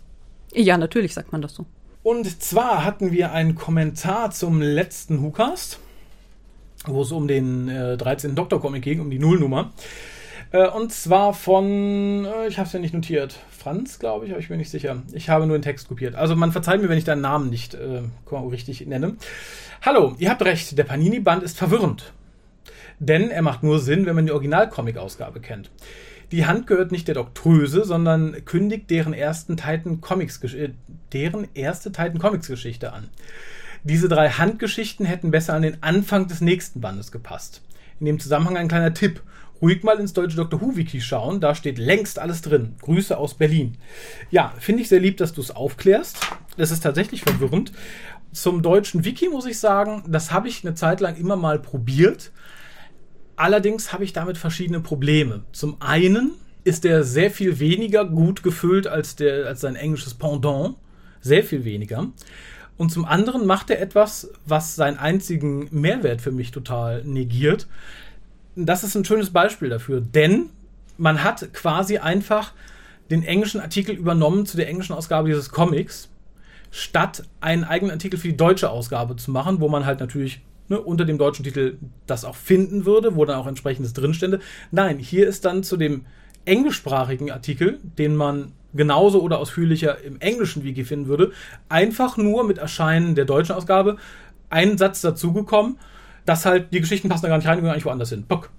[0.51, 1.67] Ja, natürlich sagt man das so.
[2.01, 5.77] Und zwar hatten wir einen Kommentar zum letzten WhoCast,
[6.87, 8.33] wo es um den äh, 13.
[8.33, 9.73] Doktor-Comic ging, um die Nullnummer.
[10.51, 14.39] Äh, und zwar von, äh, ich habe es ja nicht notiert, Franz, glaube ich, aber
[14.39, 15.01] ich bin nicht sicher.
[15.13, 16.15] Ich habe nur den Text kopiert.
[16.15, 19.15] Also man verzeiht mir, wenn ich deinen Namen nicht äh, richtig nenne.
[19.81, 22.13] Hallo, ihr habt recht, der Panini-Band ist verwirrend.
[22.99, 25.69] Denn er macht nur Sinn, wenn man die Original-Comic-Ausgabe kennt.
[26.31, 30.71] Die Hand gehört nicht der Doktröse, sondern kündigt deren ersten Titan Comics, äh,
[31.13, 33.09] deren erste Titan Comics Geschichte an.
[33.83, 37.61] Diese drei Handgeschichten hätten besser an den Anfang des nächsten Bandes gepasst.
[37.99, 39.21] In dem Zusammenhang ein kleiner Tipp.
[39.61, 40.61] Ruhig mal ins deutsche Dr.
[40.61, 42.75] Who Wiki schauen, da steht längst alles drin.
[42.81, 43.77] Grüße aus Berlin.
[44.31, 46.17] Ja, finde ich sehr lieb, dass du es aufklärst.
[46.57, 47.71] Das ist tatsächlich verwirrend.
[48.31, 52.31] Zum deutschen Wiki muss ich sagen, das habe ich eine Zeit lang immer mal probiert
[53.37, 55.43] Allerdings habe ich damit verschiedene Probleme.
[55.51, 56.31] Zum einen
[56.63, 60.75] ist er sehr viel weniger gut gefüllt als, der, als sein englisches Pendant.
[61.21, 62.09] Sehr viel weniger.
[62.77, 67.67] Und zum anderen macht er etwas, was seinen einzigen Mehrwert für mich total negiert.
[68.59, 70.49] Das ist ein schönes Beispiel dafür, denn
[70.97, 72.53] man hat quasi einfach
[73.11, 76.09] den englischen Artikel übernommen zu der englischen Ausgabe dieses Comics,
[76.71, 80.81] statt einen eigenen Artikel für die deutsche Ausgabe zu machen, wo man halt natürlich ne,
[80.81, 84.39] unter dem deutschen Titel das auch finden würde, wo dann auch entsprechendes drinstände.
[84.71, 86.05] Nein, hier ist dann zu dem
[86.45, 91.31] englischsprachigen Artikel, den man genauso oder ausführlicher im englischen Wiki finden würde,
[91.69, 93.97] einfach nur mit Erscheinen der deutschen Ausgabe
[94.49, 95.77] ein Satz dazugekommen,
[96.27, 98.25] dass halt die Geschichten passen da gar nicht rein, gehen eigentlich woanders hin.
[98.27, 98.49] Bock.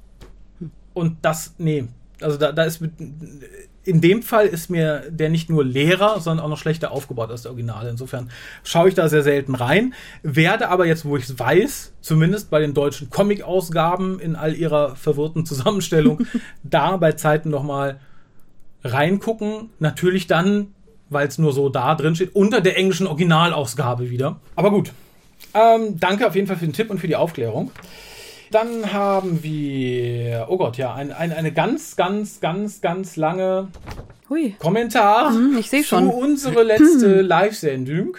[0.95, 1.85] Und das, nee,
[2.21, 2.83] also da, da ist
[3.85, 7.43] in dem Fall ist mir der nicht nur leerer, sondern auch noch schlechter aufgebaut als
[7.43, 7.91] der Originale.
[7.91, 8.31] Insofern
[8.65, 12.61] schaue ich da sehr selten rein, werde aber jetzt, wo ich es weiß, zumindest bei
[12.61, 16.27] den deutschen Comic-Ausgaben in all ihrer verwirrten Zusammenstellung,
[16.63, 18.01] da bei Zeiten nochmal
[18.83, 19.71] reingucken.
[19.79, 20.69] Natürlich dann,
[21.11, 24.41] weil es nur so da drin steht, unter der englischen Originalausgabe wieder.
[24.57, 24.93] Aber gut.
[25.55, 27.71] Ähm, danke auf jeden Fall für den Tipp und für die Aufklärung.
[28.51, 33.69] Dann haben wir, oh Gott, ja, ein, ein, eine ganz, ganz, ganz, ganz lange
[34.31, 34.55] Hui.
[34.59, 36.05] Kommentar Hm, ich schon.
[36.05, 38.17] zu unsere letzte Live-Sendung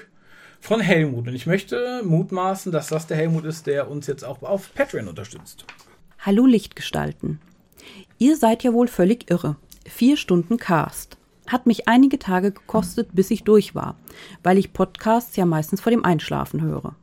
[0.60, 1.28] von Helmut.
[1.28, 5.08] Und ich möchte mutmaßen, dass das der Helmut ist, der uns jetzt auch auf Patreon
[5.08, 5.66] unterstützt.
[6.20, 7.40] Hallo Lichtgestalten.
[8.18, 9.56] Ihr seid ja wohl völlig irre.
[9.86, 11.19] Vier Stunden Cast.
[11.50, 13.96] Hat mich einige Tage gekostet, bis ich durch war,
[14.44, 16.96] weil ich Podcasts ja meistens vor dem Einschlafen höre.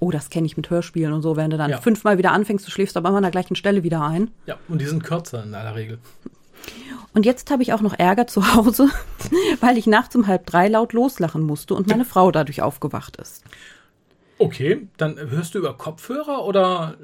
[0.00, 1.80] Oh, das kenne ich mit Hörspielen und so, wenn du dann Ja.
[1.80, 4.30] fünfmal wieder anfängst, du schläfst aber immer an der gleichen Stelle wieder ein.
[4.46, 5.98] Ja, und die sind kürzer in aller Regel.
[7.14, 8.88] Und jetzt habe ich auch noch Ärger zu Hause,
[9.60, 13.42] weil ich nachts um halb drei laut loslachen musste und meine Frau dadurch aufgewacht ist.
[14.38, 16.96] Okay, dann hörst du über Kopfhörer oder.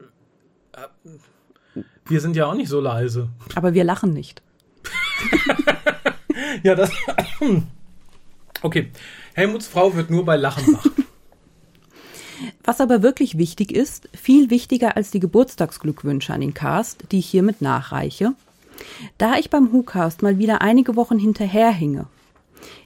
[0.73, 3.29] äh, Wir sind ja auch nicht so leise.
[3.57, 4.43] Aber wir lachen nicht.
[6.63, 6.91] Ja, das.
[8.63, 8.91] Okay.
[9.35, 10.87] Helmuts Frau wird nur bei Lachen wach.
[12.63, 17.27] Was aber wirklich wichtig ist, viel wichtiger als die Geburtstagsglückwünsche an den Cast, die ich
[17.27, 18.33] hiermit nachreiche,
[19.19, 22.07] da ich beim WhoCast mal wieder einige Wochen hinterherhinge.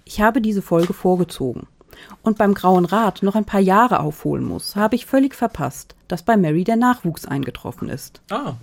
[0.04, 1.66] Ich habe diese Folge vorgezogen.
[2.22, 6.22] Und beim Grauen Rat noch ein paar Jahre aufholen muss, habe ich völlig verpasst, dass
[6.22, 8.20] bei Mary der Nachwuchs eingetroffen ist.
[8.30, 8.54] Ah,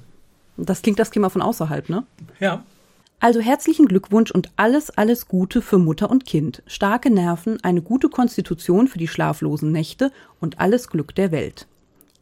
[0.58, 2.04] Das klingt das Thema von außerhalb, ne?
[2.40, 2.64] ja.
[3.20, 6.62] Also herzlichen Glückwunsch und alles, alles Gute für Mutter und Kind.
[6.68, 11.66] Starke Nerven, eine gute Konstitution für die schlaflosen Nächte und alles Glück der Welt.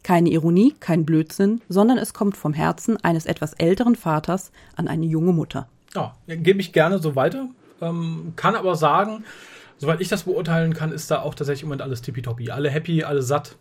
[0.03, 5.06] Keine Ironie, kein Blödsinn, sondern es kommt vom Herzen eines etwas älteren Vaters an eine
[5.06, 5.67] junge Mutter.
[5.95, 7.47] Ja, gebe ich gerne so weiter.
[7.82, 9.23] Ähm, kann aber sagen,
[9.77, 12.51] soweit ich das beurteilen kann, ist da auch tatsächlich im Moment alles tippitoppi.
[12.51, 13.58] Alle happy, alle satt,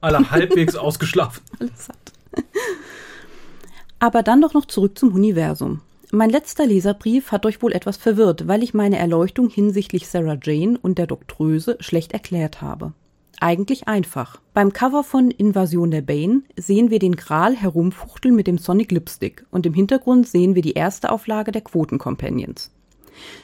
[0.00, 1.42] alle halbwegs ausgeschlafen.
[1.60, 2.12] Alles satt.
[3.98, 5.80] Aber dann doch noch zurück zum Universum.
[6.14, 10.78] Mein letzter Leserbrief hat euch wohl etwas verwirrt, weil ich meine Erleuchtung hinsichtlich Sarah Jane
[10.82, 12.92] und der Doktröse schlecht erklärt habe.
[13.40, 14.38] Eigentlich einfach.
[14.52, 19.46] Beim Cover von Invasion der Bane sehen wir den Gral herumfuchteln mit dem Sonic Lipstick
[19.50, 22.70] und im Hintergrund sehen wir die erste Auflage der Quoten Companions.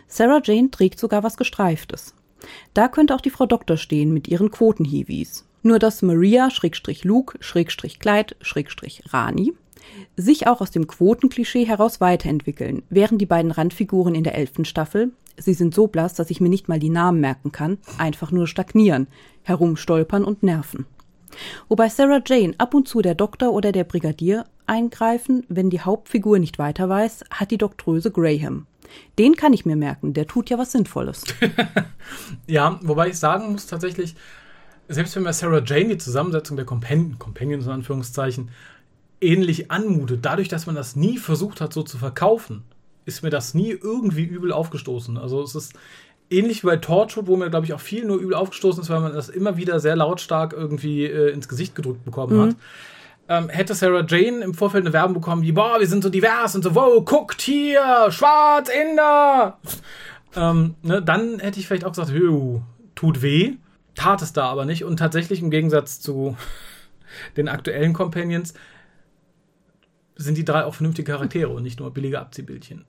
[0.06, 2.12] Sarah Jane trägt sogar was Gestreiftes.
[2.74, 5.46] Da könnte auch die Frau Doktor stehen mit ihren Quotenhiwis.
[5.62, 6.50] Nur dass Maria,
[10.16, 15.12] Sich auch aus dem Quotenklischee heraus weiterentwickeln, während die beiden Randfiguren in der elften Staffel,
[15.36, 18.46] sie sind so blass, dass ich mir nicht mal die Namen merken kann, einfach nur
[18.46, 19.06] stagnieren,
[19.42, 20.86] herumstolpern und nerven.
[21.68, 26.38] Wobei Sarah Jane ab und zu der Doktor oder der Brigadier eingreifen, wenn die Hauptfigur
[26.38, 28.66] nicht weiter weiß, hat die Doktröse Graham.
[29.18, 31.24] Den kann ich mir merken, der tut ja was Sinnvolles.
[32.46, 34.14] Ja, wobei ich sagen muss tatsächlich,
[34.88, 38.50] selbst wenn mir Sarah Jane die Zusammensetzung der Compan Companions in Anführungszeichen
[39.20, 42.62] ähnlich anmutet, dadurch, dass man das nie versucht hat, so zu verkaufen,
[43.04, 45.16] ist mir das nie irgendwie übel aufgestoßen.
[45.16, 45.72] Also es ist
[46.30, 49.00] ähnlich wie bei Torchwood, wo mir, glaube ich, auch viel nur übel aufgestoßen ist, weil
[49.00, 52.56] man das immer wieder sehr lautstark irgendwie äh, ins Gesicht gedrückt bekommen hat.
[53.30, 56.54] Ähm, hätte Sarah Jane im Vorfeld eine Werbung bekommen, wie, boah, wir sind so divers
[56.54, 59.58] und so, wow, guckt hier, schwarz, Inder.
[60.36, 62.60] ähm, ne, dann hätte ich vielleicht auch gesagt, "Hö,
[62.94, 63.54] tut weh.
[63.94, 64.84] Tat es da aber nicht.
[64.84, 66.36] Und tatsächlich im Gegensatz zu
[67.36, 68.54] den aktuellen Companions
[70.18, 72.84] sind die drei auch vernünftige Charaktere und nicht nur billige Abziehbildchen.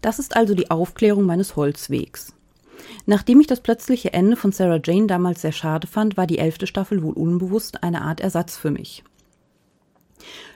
[0.00, 2.34] Das ist also die Aufklärung meines Holzwegs.
[3.06, 6.66] Nachdem ich das plötzliche Ende von Sarah Jane damals sehr schade fand, war die elfte
[6.66, 9.02] Staffel wohl unbewusst eine Art Ersatz für mich.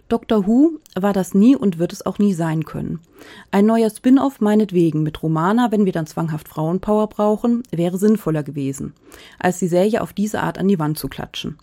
[0.08, 3.00] Doctor Who war das nie und wird es auch nie sein können.
[3.50, 8.92] Ein neuer Spin-off meinetwegen mit Romana, wenn wir dann zwanghaft Frauenpower brauchen, wäre sinnvoller gewesen,
[9.38, 11.58] als die Serie auf diese Art an die Wand zu klatschen.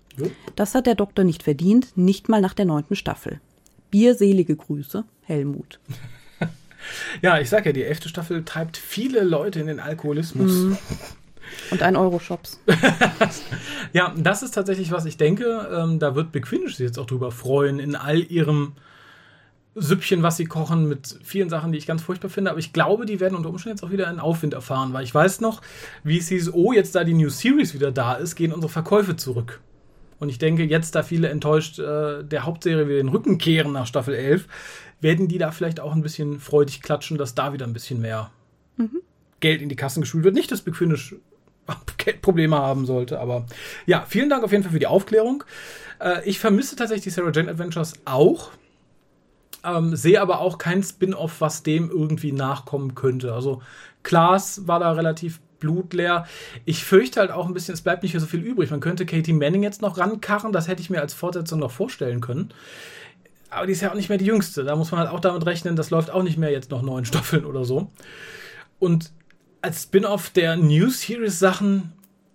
[0.56, 3.40] Das hat der Doktor nicht verdient, nicht mal nach der neunten Staffel.
[3.92, 5.80] Bierselige Grüße, Helmut.
[7.22, 10.78] Ja, ich sag ja, die elfte Staffel treibt viele Leute in den Alkoholismus.
[11.72, 12.60] Und ein Euro-Shops.
[13.94, 15.68] Ja, das ist tatsächlich, was ich denke.
[15.72, 18.74] Ähm, da wird Big Finish sich jetzt auch drüber freuen, in all ihrem
[19.74, 22.52] Süppchen, was sie kochen, mit vielen Sachen, die ich ganz furchtbar finde.
[22.52, 25.14] Aber ich glaube, die werden unter Umständen jetzt auch wieder einen Aufwind erfahren, weil ich
[25.14, 25.62] weiß noch,
[26.04, 29.16] wie es hieß, oh, jetzt da die New Series wieder da ist, gehen unsere Verkäufe
[29.16, 29.60] zurück.
[30.20, 33.88] Und ich denke, jetzt, da viele enttäuscht äh, der Hauptserie wieder den Rücken kehren nach
[33.88, 34.48] Staffel 11,
[35.02, 38.32] werden die da vielleicht auch ein bisschen freudig klatschen, dass da wieder ein bisschen mehr
[39.40, 40.36] Geld in die Kassen gespült wird.
[40.36, 41.16] Nicht, dass Big Finish
[41.98, 43.46] Geldprobleme haben sollte, aber
[43.86, 45.44] ja, vielen Dank auf jeden Fall für die Aufklärung.
[46.00, 48.52] Äh, ich vermisse tatsächlich die Sarah Jane Adventures auch.
[49.64, 53.34] Ähm, sehe aber auch kein Spin-off, was dem irgendwie nachkommen könnte.
[53.34, 53.62] Also
[54.04, 56.26] Klaas war da relativ blutleer.
[56.66, 58.72] Ich fürchte halt auch ein bisschen, es bleibt nicht mehr so viel übrig.
[58.72, 62.22] Man könnte Katie Manning jetzt noch rankarren, das hätte ich mir als Fortsetzung noch vorstellen
[62.22, 62.54] können.
[63.50, 64.64] aber die ist ja auch nicht mehr die jüngste.
[64.64, 67.06] Da muss man halt auch damit rechnen, das läuft auch nicht mehr jetzt noch neun
[67.10, 67.92] Staffeln oder so.
[68.80, 69.12] Und
[69.62, 71.92] als Spin-off der New Series Sachen,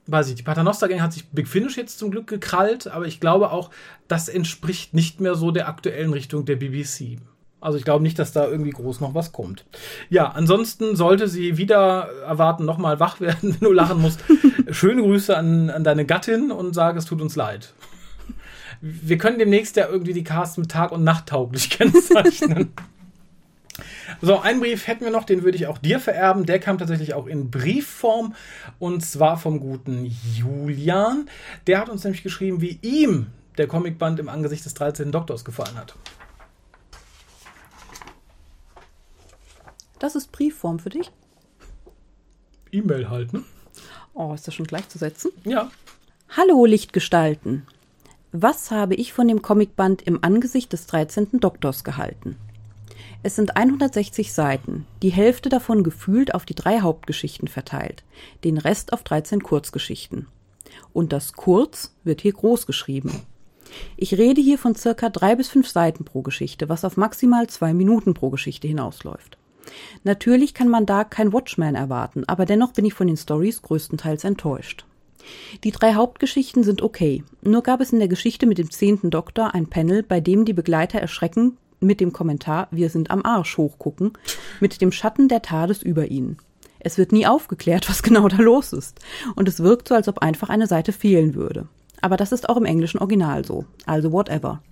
[0.07, 3.21] weiß ich, die Paternoster Gang hat sich Big Finish jetzt zum Glück gekrallt, aber ich
[3.21, 3.71] glaube auch,
[4.09, 7.19] das entspricht nicht mehr so der aktuellen Richtung der BBC.
[7.65, 9.65] Also ich glaube nicht, dass da irgendwie groß noch was kommt.
[10.11, 14.21] Ja, ansonsten sollte sie wieder erwarten, nochmal wach werden, wenn du lachen musst.
[14.71, 17.73] Schöne Grüße an, an deine Gattin und sage, es tut uns leid.
[18.83, 22.75] Wir können demnächst ja irgendwie die Cast mit Tag- und Nacht tauglich kennzeichnen.
[24.21, 26.45] So, einen Brief hätten wir noch, den würde ich auch dir vererben.
[26.45, 28.35] Der kam tatsächlich auch in Briefform
[28.79, 31.31] und zwar vom guten Julian.
[31.67, 35.13] Der hat uns nämlich geschrieben, wie ihm der Comicband im Angesicht des 13.
[35.13, 35.95] Doktors gefallen hat.
[40.05, 41.11] Das ist Briefform für dich?
[42.71, 43.43] E-Mail halt, ne?
[44.13, 45.31] Oh, ist das schon gleichzusetzen?
[45.45, 45.71] Ja.
[46.29, 47.67] Hallo Lichtgestalten.
[48.31, 51.41] Was habe ich von dem Comicband im Angesicht des 13.
[51.41, 52.37] Doktors gehalten?
[53.23, 58.05] Es sind 160 Seiten, die Hälfte davon gefühlt auf die drei Hauptgeschichten verteilt,
[58.45, 60.29] den Rest auf 13 Kurzgeschichten.
[60.93, 63.23] Und das Kurz wird hier groß geschrieben.
[63.97, 67.73] Ich rede hier von circa drei bis fünf Seiten pro Geschichte, was auf maximal zwei
[67.73, 69.39] Minuten pro Geschichte hinausläuft.
[70.03, 74.25] Natürlich kann man da kein Watchman erwarten, aber dennoch bin ich von den Stories größtenteils
[74.25, 74.85] enttäuscht.
[75.65, 79.55] Die drei Hauptgeschichten sind okay, nur gab es in der Geschichte mit dem zehnten Doktor
[79.55, 84.13] ein Panel, bei dem die Begleiter erschrecken mit dem Kommentar Wir sind am Arsch hochgucken,
[84.61, 86.39] mit dem Schatten der Tades über ihnen.
[86.79, 89.01] Es wird nie aufgeklärt, was genau da los ist,
[89.35, 91.69] und es wirkt so, als ob einfach eine Seite fehlen würde.
[92.01, 94.63] Aber das ist auch im englischen Original so, also whatever.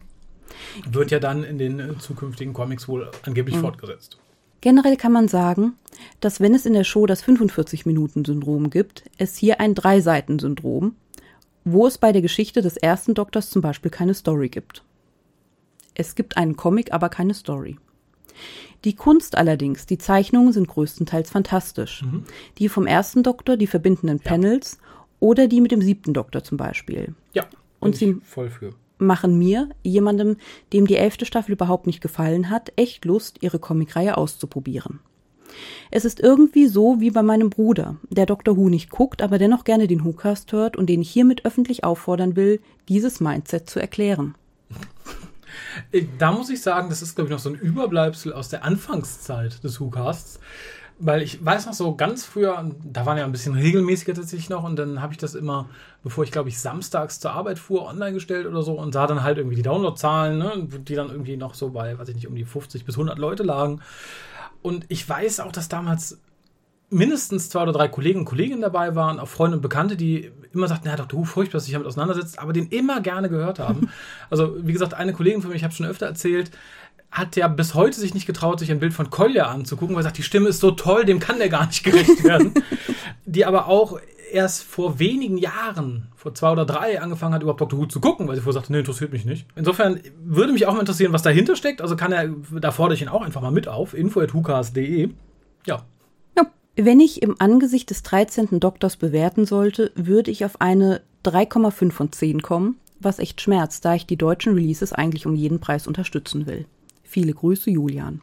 [0.86, 3.62] Wird ja dann in den äh, zukünftigen Comics wohl angeblich mhm.
[3.62, 4.18] fortgesetzt.
[4.62, 5.74] Generell kann man sagen,
[6.20, 10.94] dass wenn es in der Show das 45-Minuten-Syndrom gibt, es hier ein Drei-Seiten-Syndrom,
[11.64, 14.84] wo es bei der Geschichte des ersten Doktors zum Beispiel keine Story gibt.
[15.94, 17.76] Es gibt einen Comic, aber keine Story.
[18.84, 22.02] Die Kunst allerdings, die Zeichnungen sind größtenteils fantastisch.
[22.02, 22.24] Mhm.
[22.58, 25.06] Die vom ersten Doktor, die verbindenden Panels ja.
[25.18, 27.14] oder die mit dem siebten Doktor zum Beispiel.
[27.34, 27.46] Ja,
[27.80, 30.36] und sie voll für machen mir, jemandem,
[30.72, 35.00] dem die elfte Staffel überhaupt nicht gefallen hat, echt Lust, ihre Comicreihe auszuprobieren.
[35.90, 38.56] Es ist irgendwie so wie bei meinem Bruder, der Dr.
[38.56, 42.36] Who nicht guckt, aber dennoch gerne den Whocast hört und den ich hiermit öffentlich auffordern
[42.36, 44.34] will, dieses Mindset zu erklären.
[46.18, 49.62] Da muss ich sagen, das ist, glaube ich, noch so ein Überbleibsel aus der Anfangszeit
[49.62, 50.40] des Whocasts
[51.04, 54.62] weil ich weiß noch so ganz früher, da waren ja ein bisschen regelmäßiger tatsächlich noch
[54.62, 55.68] und dann habe ich das immer,
[56.04, 59.24] bevor ich glaube ich samstags zur Arbeit fuhr, online gestellt oder so und sah dann
[59.24, 62.36] halt irgendwie die Downloadzahlen, ne, die dann irgendwie noch so bei, weiß ich nicht, um
[62.36, 63.80] die 50 bis 100 Leute lagen.
[64.62, 66.20] Und ich weiß auch, dass damals
[66.88, 70.68] mindestens zwei oder drei Kollegen und Kolleginnen dabei waren, auch Freunde und Bekannte, die immer
[70.68, 71.18] sagten, ja, Dr.
[71.18, 73.90] Who, furchtbar, dass sich damit auseinandersetzt, aber den immer gerne gehört haben.
[74.30, 76.52] also, wie gesagt, eine Kollegin von mir, ich habe schon öfter erzählt,
[77.12, 80.04] hat ja bis heute sich nicht getraut, sich ein Bild von Kolja anzugucken, weil er
[80.04, 82.54] sagt, die Stimme ist so toll, dem kann der gar nicht gerecht werden.
[83.26, 84.00] die aber auch
[84.32, 87.78] erst vor wenigen Jahren, vor zwei oder drei, angefangen hat, überhaupt Dr.
[87.78, 89.46] Who zu gucken, weil sie vorher sagte, nee, interessiert mich nicht.
[89.54, 91.82] Insofern würde mich auch mal interessieren, was dahinter steckt.
[91.82, 95.10] Also kann er, da fordere ich ihn auch einfach mal mit auf, info.hucast.de.
[95.66, 95.82] Ja.
[96.36, 96.46] ja.
[96.76, 98.58] Wenn ich im Angesicht des 13.
[98.58, 103.94] Doktors bewerten sollte, würde ich auf eine 3,5 von 10 kommen, was echt schmerzt, da
[103.94, 106.64] ich die deutschen Releases eigentlich um jeden Preis unterstützen will.
[107.12, 108.22] Viele Grüße, Julian.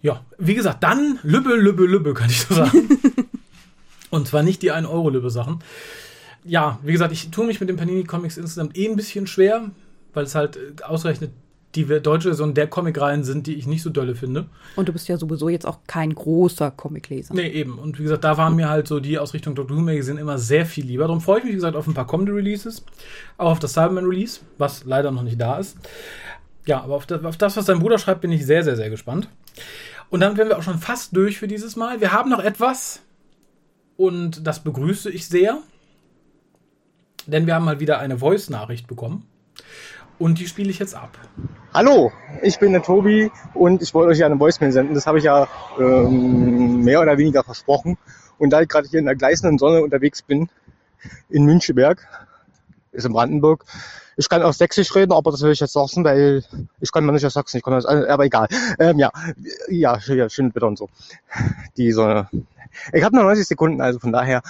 [0.00, 2.88] Ja, wie gesagt, dann Lübbe, Lübbe, Lübbe, kann ich so sagen.
[4.10, 5.58] Und zwar nicht die 1-Euro-Lübbe-Sachen.
[6.44, 9.72] Ja, wie gesagt, ich tue mich mit den Panini-Comics insgesamt eh ein bisschen schwer,
[10.14, 11.32] weil es halt ausgerechnet
[11.74, 14.46] die deutsche Version der Comicreihen sind, die ich nicht so dolle finde.
[14.76, 17.34] Und du bist ja sowieso jetzt auch kein großer Comicleser.
[17.34, 17.78] Nee, eben.
[17.78, 20.38] Und wie gesagt, da waren mir halt so die aus Richtung Doctor Who Magazine immer
[20.38, 21.04] sehr viel lieber.
[21.04, 22.84] Darum freue ich mich, wie gesagt, auf ein paar kommende Releases.
[23.36, 25.76] Auch auf das Cyberman Release, was leider noch nicht da ist.
[26.70, 28.90] Ja, aber auf das, auf das, was dein Bruder schreibt, bin ich sehr, sehr, sehr
[28.90, 29.28] gespannt.
[30.08, 32.00] Und dann wären wir auch schon fast durch für dieses Mal.
[32.00, 33.00] Wir haben noch etwas
[33.96, 35.58] und das begrüße ich sehr,
[37.26, 39.26] denn wir haben mal wieder eine Voice-Nachricht bekommen
[40.20, 41.18] und die spiele ich jetzt ab.
[41.74, 44.94] Hallo, ich bin der Tobi und ich wollte euch ja eine Voicemail senden.
[44.94, 47.98] Das habe ich ja ähm, mehr oder weniger versprochen.
[48.38, 50.48] Und da ich gerade hier in der gleißenden Sonne unterwegs bin,
[51.30, 52.06] in Müncheberg,
[52.92, 53.64] ist in Brandenburg,
[54.20, 56.44] ich kann auch Sächsisch reden, aber das will ich jetzt lassen, weil
[56.78, 58.48] ich kann mal nicht aus Sachsen, ich kann das, aber egal.
[58.78, 59.10] Ähm, ja,
[59.70, 60.90] ja, ja, schön bitte und so.
[61.78, 62.26] Die so,
[62.92, 64.42] ich habe nur 90 Sekunden, also von daher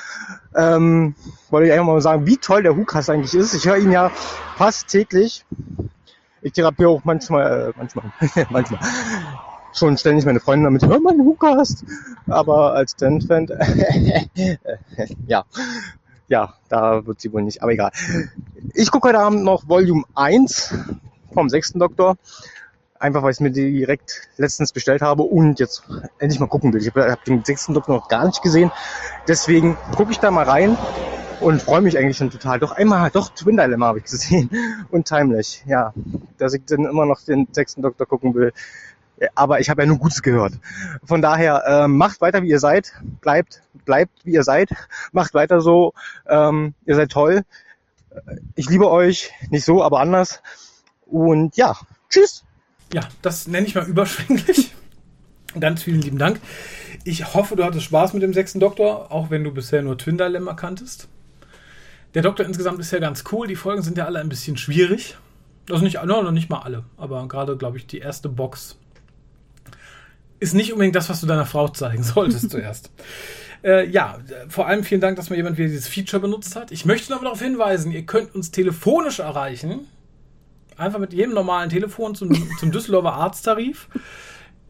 [0.57, 1.15] ähm,
[1.51, 3.55] wollte ich einfach mal sagen, wie toll der Hukas eigentlich ist.
[3.55, 4.11] Ich höre ihn ja
[4.57, 5.47] fast täglich.
[6.43, 8.13] Ich therapiere auch manchmal, äh, manchmal,
[8.51, 8.81] manchmal
[9.73, 11.85] schon ständig meine Freunde damit, hör mal den Hukast.
[12.27, 13.21] Aber als Fan,
[15.29, 15.45] ja,
[16.31, 17.91] ja, da wird sie wohl nicht, aber egal.
[18.73, 20.75] Ich gucke heute Abend noch Volume 1
[21.35, 22.17] vom sechsten Doktor.
[23.01, 25.83] Einfach weil ich es mir direkt letztens bestellt habe und jetzt
[26.19, 26.81] endlich mal gucken will.
[26.81, 28.71] Ich habe hab den sechsten Doktor noch gar nicht gesehen.
[29.27, 30.79] Deswegen gucke ich da mal rein
[31.41, 32.61] und freue mich eigentlich schon total.
[32.61, 34.51] Doch einmal, doch Twin Dilemma habe ich gesehen
[34.91, 35.63] und Timeless.
[35.67, 35.93] Ja,
[36.39, 38.53] dass ich dann immer noch den sechsten Doktor gucken will.
[39.35, 40.55] Aber ich habe ja nur Gutes gehört.
[41.05, 42.93] Von daher äh, macht weiter, wie ihr seid.
[43.21, 44.71] Bleibt, bleibt, wie ihr seid.
[45.13, 45.93] Macht weiter so.
[46.27, 47.43] Ähm, ihr seid toll.
[48.55, 49.31] Ich liebe euch.
[49.51, 50.43] Nicht so, aber anders.
[51.07, 51.77] Und ja,
[52.09, 52.45] tschüss.
[52.93, 54.75] Ja, das nenne ich mal überschwänglich.
[55.59, 56.41] Ganz vielen lieben Dank.
[57.05, 60.19] Ich hoffe, du hattest Spaß mit dem sechsten Doktor, auch wenn du bisher nur Twin
[60.19, 61.09] Dilemma kanntest.
[62.15, 63.47] Der Doktor insgesamt ist ja ganz cool.
[63.47, 65.17] Die Folgen sind ja alle ein bisschen schwierig.
[65.71, 68.77] Also nicht, no, nicht mal alle, aber gerade, glaube ich, die erste Box
[70.41, 72.91] ist nicht unbedingt das, was du deiner Frau zeigen solltest zuerst.
[73.63, 74.19] Äh, ja,
[74.49, 76.73] vor allem vielen Dank, dass mal jemand wieder dieses Feature benutzt hat.
[76.73, 79.87] Ich möchte noch darauf hinweisen, ihr könnt uns telefonisch erreichen
[80.81, 83.89] Einfach mit jedem normalen Telefon zum, zum Düsseldorfer Arzttarif.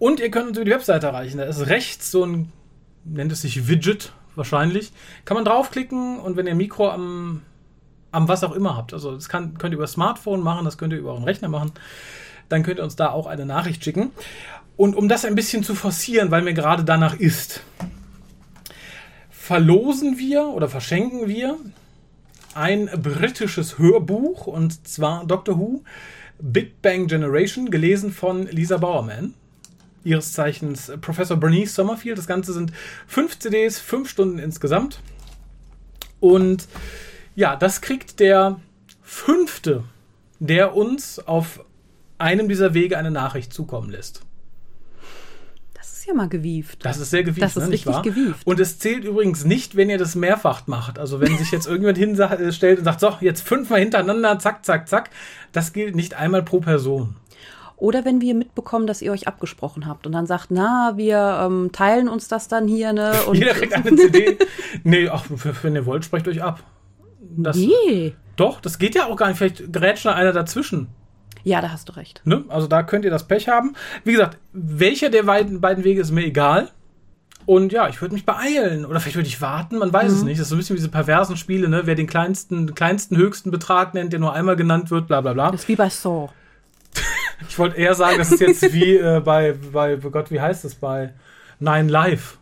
[0.00, 1.38] Und ihr könnt uns über die Webseite erreichen.
[1.38, 2.50] Da ist rechts so ein,
[3.04, 4.92] nennt es sich Widget wahrscheinlich.
[5.24, 7.42] Kann man draufklicken und wenn ihr Mikro am,
[8.10, 10.92] am was auch immer habt, also das kann, könnt ihr über Smartphone machen, das könnt
[10.92, 11.70] ihr über euren Rechner machen,
[12.48, 14.10] dann könnt ihr uns da auch eine Nachricht schicken.
[14.80, 17.60] Und um das ein bisschen zu forcieren, weil mir gerade danach ist,
[19.28, 21.58] verlosen wir oder verschenken wir
[22.54, 25.84] ein britisches Hörbuch und zwar Doctor Who
[26.38, 29.34] Big Bang Generation, gelesen von Lisa Bowerman.
[30.02, 32.16] Ihres Zeichens Professor Bernice Sommerfield.
[32.16, 32.72] Das Ganze sind
[33.06, 35.00] fünf CDs, fünf Stunden insgesamt.
[36.20, 36.68] Und
[37.36, 38.58] ja, das kriegt der
[39.02, 39.84] fünfte,
[40.38, 41.66] der uns auf
[42.16, 44.22] einem dieser Wege eine Nachricht zukommen lässt
[46.10, 46.84] ja mal gewieft.
[46.84, 47.42] Das ist sehr gewieft.
[47.42, 48.46] Das ist ne, richtig gewieft.
[48.46, 50.98] Und es zählt übrigens nicht, wenn ihr das mehrfach macht.
[50.98, 55.10] Also wenn sich jetzt irgendjemand hinstellt und sagt, so, jetzt fünfmal hintereinander, zack, zack, zack.
[55.52, 57.16] Das gilt nicht einmal pro Person.
[57.76, 61.70] Oder wenn wir mitbekommen, dass ihr euch abgesprochen habt und dann sagt, na, wir ähm,
[61.72, 63.12] teilen uns das dann hier, ne?
[63.26, 64.36] Und Jeder kriegt eine CD.
[64.84, 65.24] nee, ach,
[65.62, 66.62] wenn ihr wollt, sprecht euch ab.
[67.36, 68.14] Das, nee.
[68.36, 69.38] Doch, das geht ja auch gar nicht.
[69.38, 70.88] Vielleicht gerät schon einer dazwischen.
[71.42, 72.22] Ja, da hast du recht.
[72.24, 72.44] Ne?
[72.48, 73.74] Also da könnt ihr das Pech haben.
[74.04, 76.68] Wie gesagt, welcher der beiden, beiden Wege ist mir egal.
[77.46, 78.84] Und ja, ich würde mich beeilen.
[78.84, 80.18] Oder vielleicht würde ich warten, man weiß mhm.
[80.18, 80.38] es nicht.
[80.38, 81.82] Das ist so ein bisschen wie diese perversen Spiele, ne?
[81.84, 85.50] Wer den kleinsten, kleinsten, höchsten Betrag nennt, der nur einmal genannt wird, bla bla bla.
[85.50, 86.28] Das ist wie bei Saw.
[87.48, 90.64] ich wollte eher sagen, das ist jetzt wie äh, bei, bei, oh Gott, wie heißt
[90.64, 91.14] es, bei
[91.58, 92.38] Nine Live.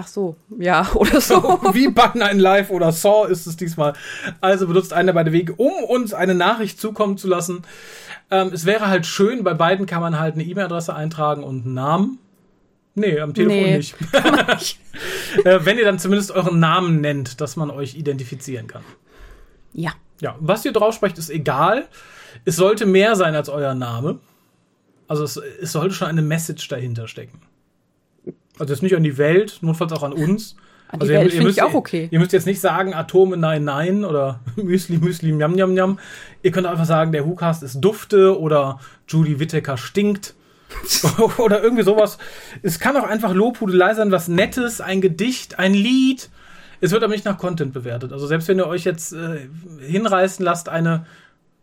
[0.00, 1.42] Ach so, ja, oder so.
[1.72, 3.94] Wie bei Nine Live oder Saw ist es diesmal.
[4.40, 7.62] Also benutzt einer der beiden Wege, um uns eine Nachricht zukommen zu lassen.
[8.30, 11.74] Ähm, es wäre halt schön, bei beiden kann man halt eine E-Mail-Adresse eintragen und einen
[11.74, 12.18] Namen.
[12.94, 13.96] Nee, am Telefon nee, nicht.
[15.44, 18.84] äh, wenn ihr dann zumindest euren Namen nennt, dass man euch identifizieren kann.
[19.72, 19.94] Ja.
[20.20, 21.88] Ja, was ihr drauf sprecht, ist egal.
[22.44, 24.20] Es sollte mehr sein als euer Name.
[25.08, 27.40] Also es, es sollte schon eine Message dahinter stecken.
[28.58, 30.56] Also jetzt nicht an die Welt, notfalls auch an uns.
[30.88, 32.08] An die also Welt finde ich auch okay.
[32.10, 35.98] Ihr müsst jetzt nicht sagen Atome nein nein oder Müsli Müsli Njam Njam Njam.
[36.42, 40.34] Ihr könnt einfach sagen, der WhoCast ist dufte oder Julie Whittaker stinkt.
[41.38, 42.18] oder irgendwie sowas.
[42.62, 46.28] Es kann auch einfach Lobhudelei sein, was Nettes, ein Gedicht, ein Lied.
[46.80, 48.12] Es wird aber nicht nach Content bewertet.
[48.12, 49.48] Also selbst wenn ihr euch jetzt äh,
[49.80, 51.06] hinreißen lasst, eine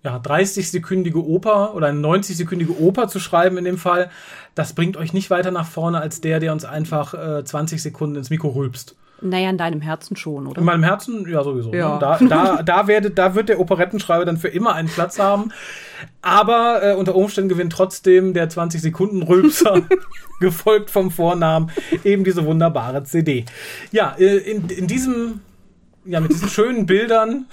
[0.05, 4.11] ja, 30-sekündige Oper oder eine 90-sekündige Oper zu schreiben in dem Fall,
[4.53, 8.15] das bringt euch nicht weiter nach vorne als der, der uns einfach äh, 20 Sekunden
[8.15, 8.95] ins Mikro rülpst.
[9.21, 10.59] Naja, in deinem Herzen schon, oder?
[10.59, 11.71] In meinem Herzen, ja, sowieso.
[11.71, 11.77] Ne?
[11.77, 11.97] Ja.
[11.97, 15.51] Da, da, da, werdet, da wird der Operettenschreiber dann für immer einen Platz haben.
[16.21, 19.81] Aber äh, unter Umständen gewinnt trotzdem der 20-Sekunden-Rülpser,
[20.39, 21.71] gefolgt vom Vornamen,
[22.03, 23.45] eben diese wunderbare CD.
[23.91, 25.39] Ja, äh, in, in diesem,
[26.03, 27.47] ja, mit diesen schönen Bildern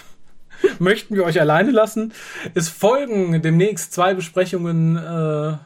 [0.78, 2.12] möchten wir euch alleine lassen.
[2.54, 4.96] Es folgen demnächst zwei Besprechungen.
[4.96, 5.58] Äh,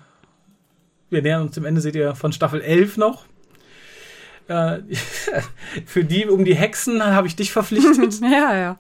[1.09, 3.26] wir nähern uns dem Ende, seht ihr, von Staffel 11 noch.
[4.49, 4.78] Äh,
[5.86, 8.20] für die um die Hexen habe ich dich verpflichtet.
[8.20, 8.78] ja, ja.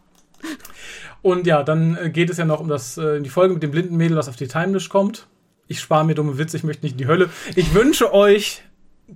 [1.22, 3.72] Und ja, dann äh, geht es ja noch um das, äh, die Folge mit dem
[3.72, 5.26] blinden Mädel, was auf die Timelash kommt.
[5.68, 7.30] Ich spare mir dumme Witze, ich möchte nicht in die Hölle.
[7.56, 8.62] Ich wünsche euch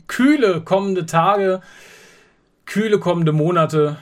[0.09, 1.61] kühle kommende Tage,
[2.67, 3.99] kühle kommende Monate.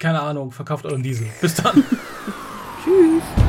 [0.00, 1.28] Keine Ahnung, verkauft euren Diesel.
[1.40, 1.74] Bis dann.
[2.84, 3.39] Tschüss.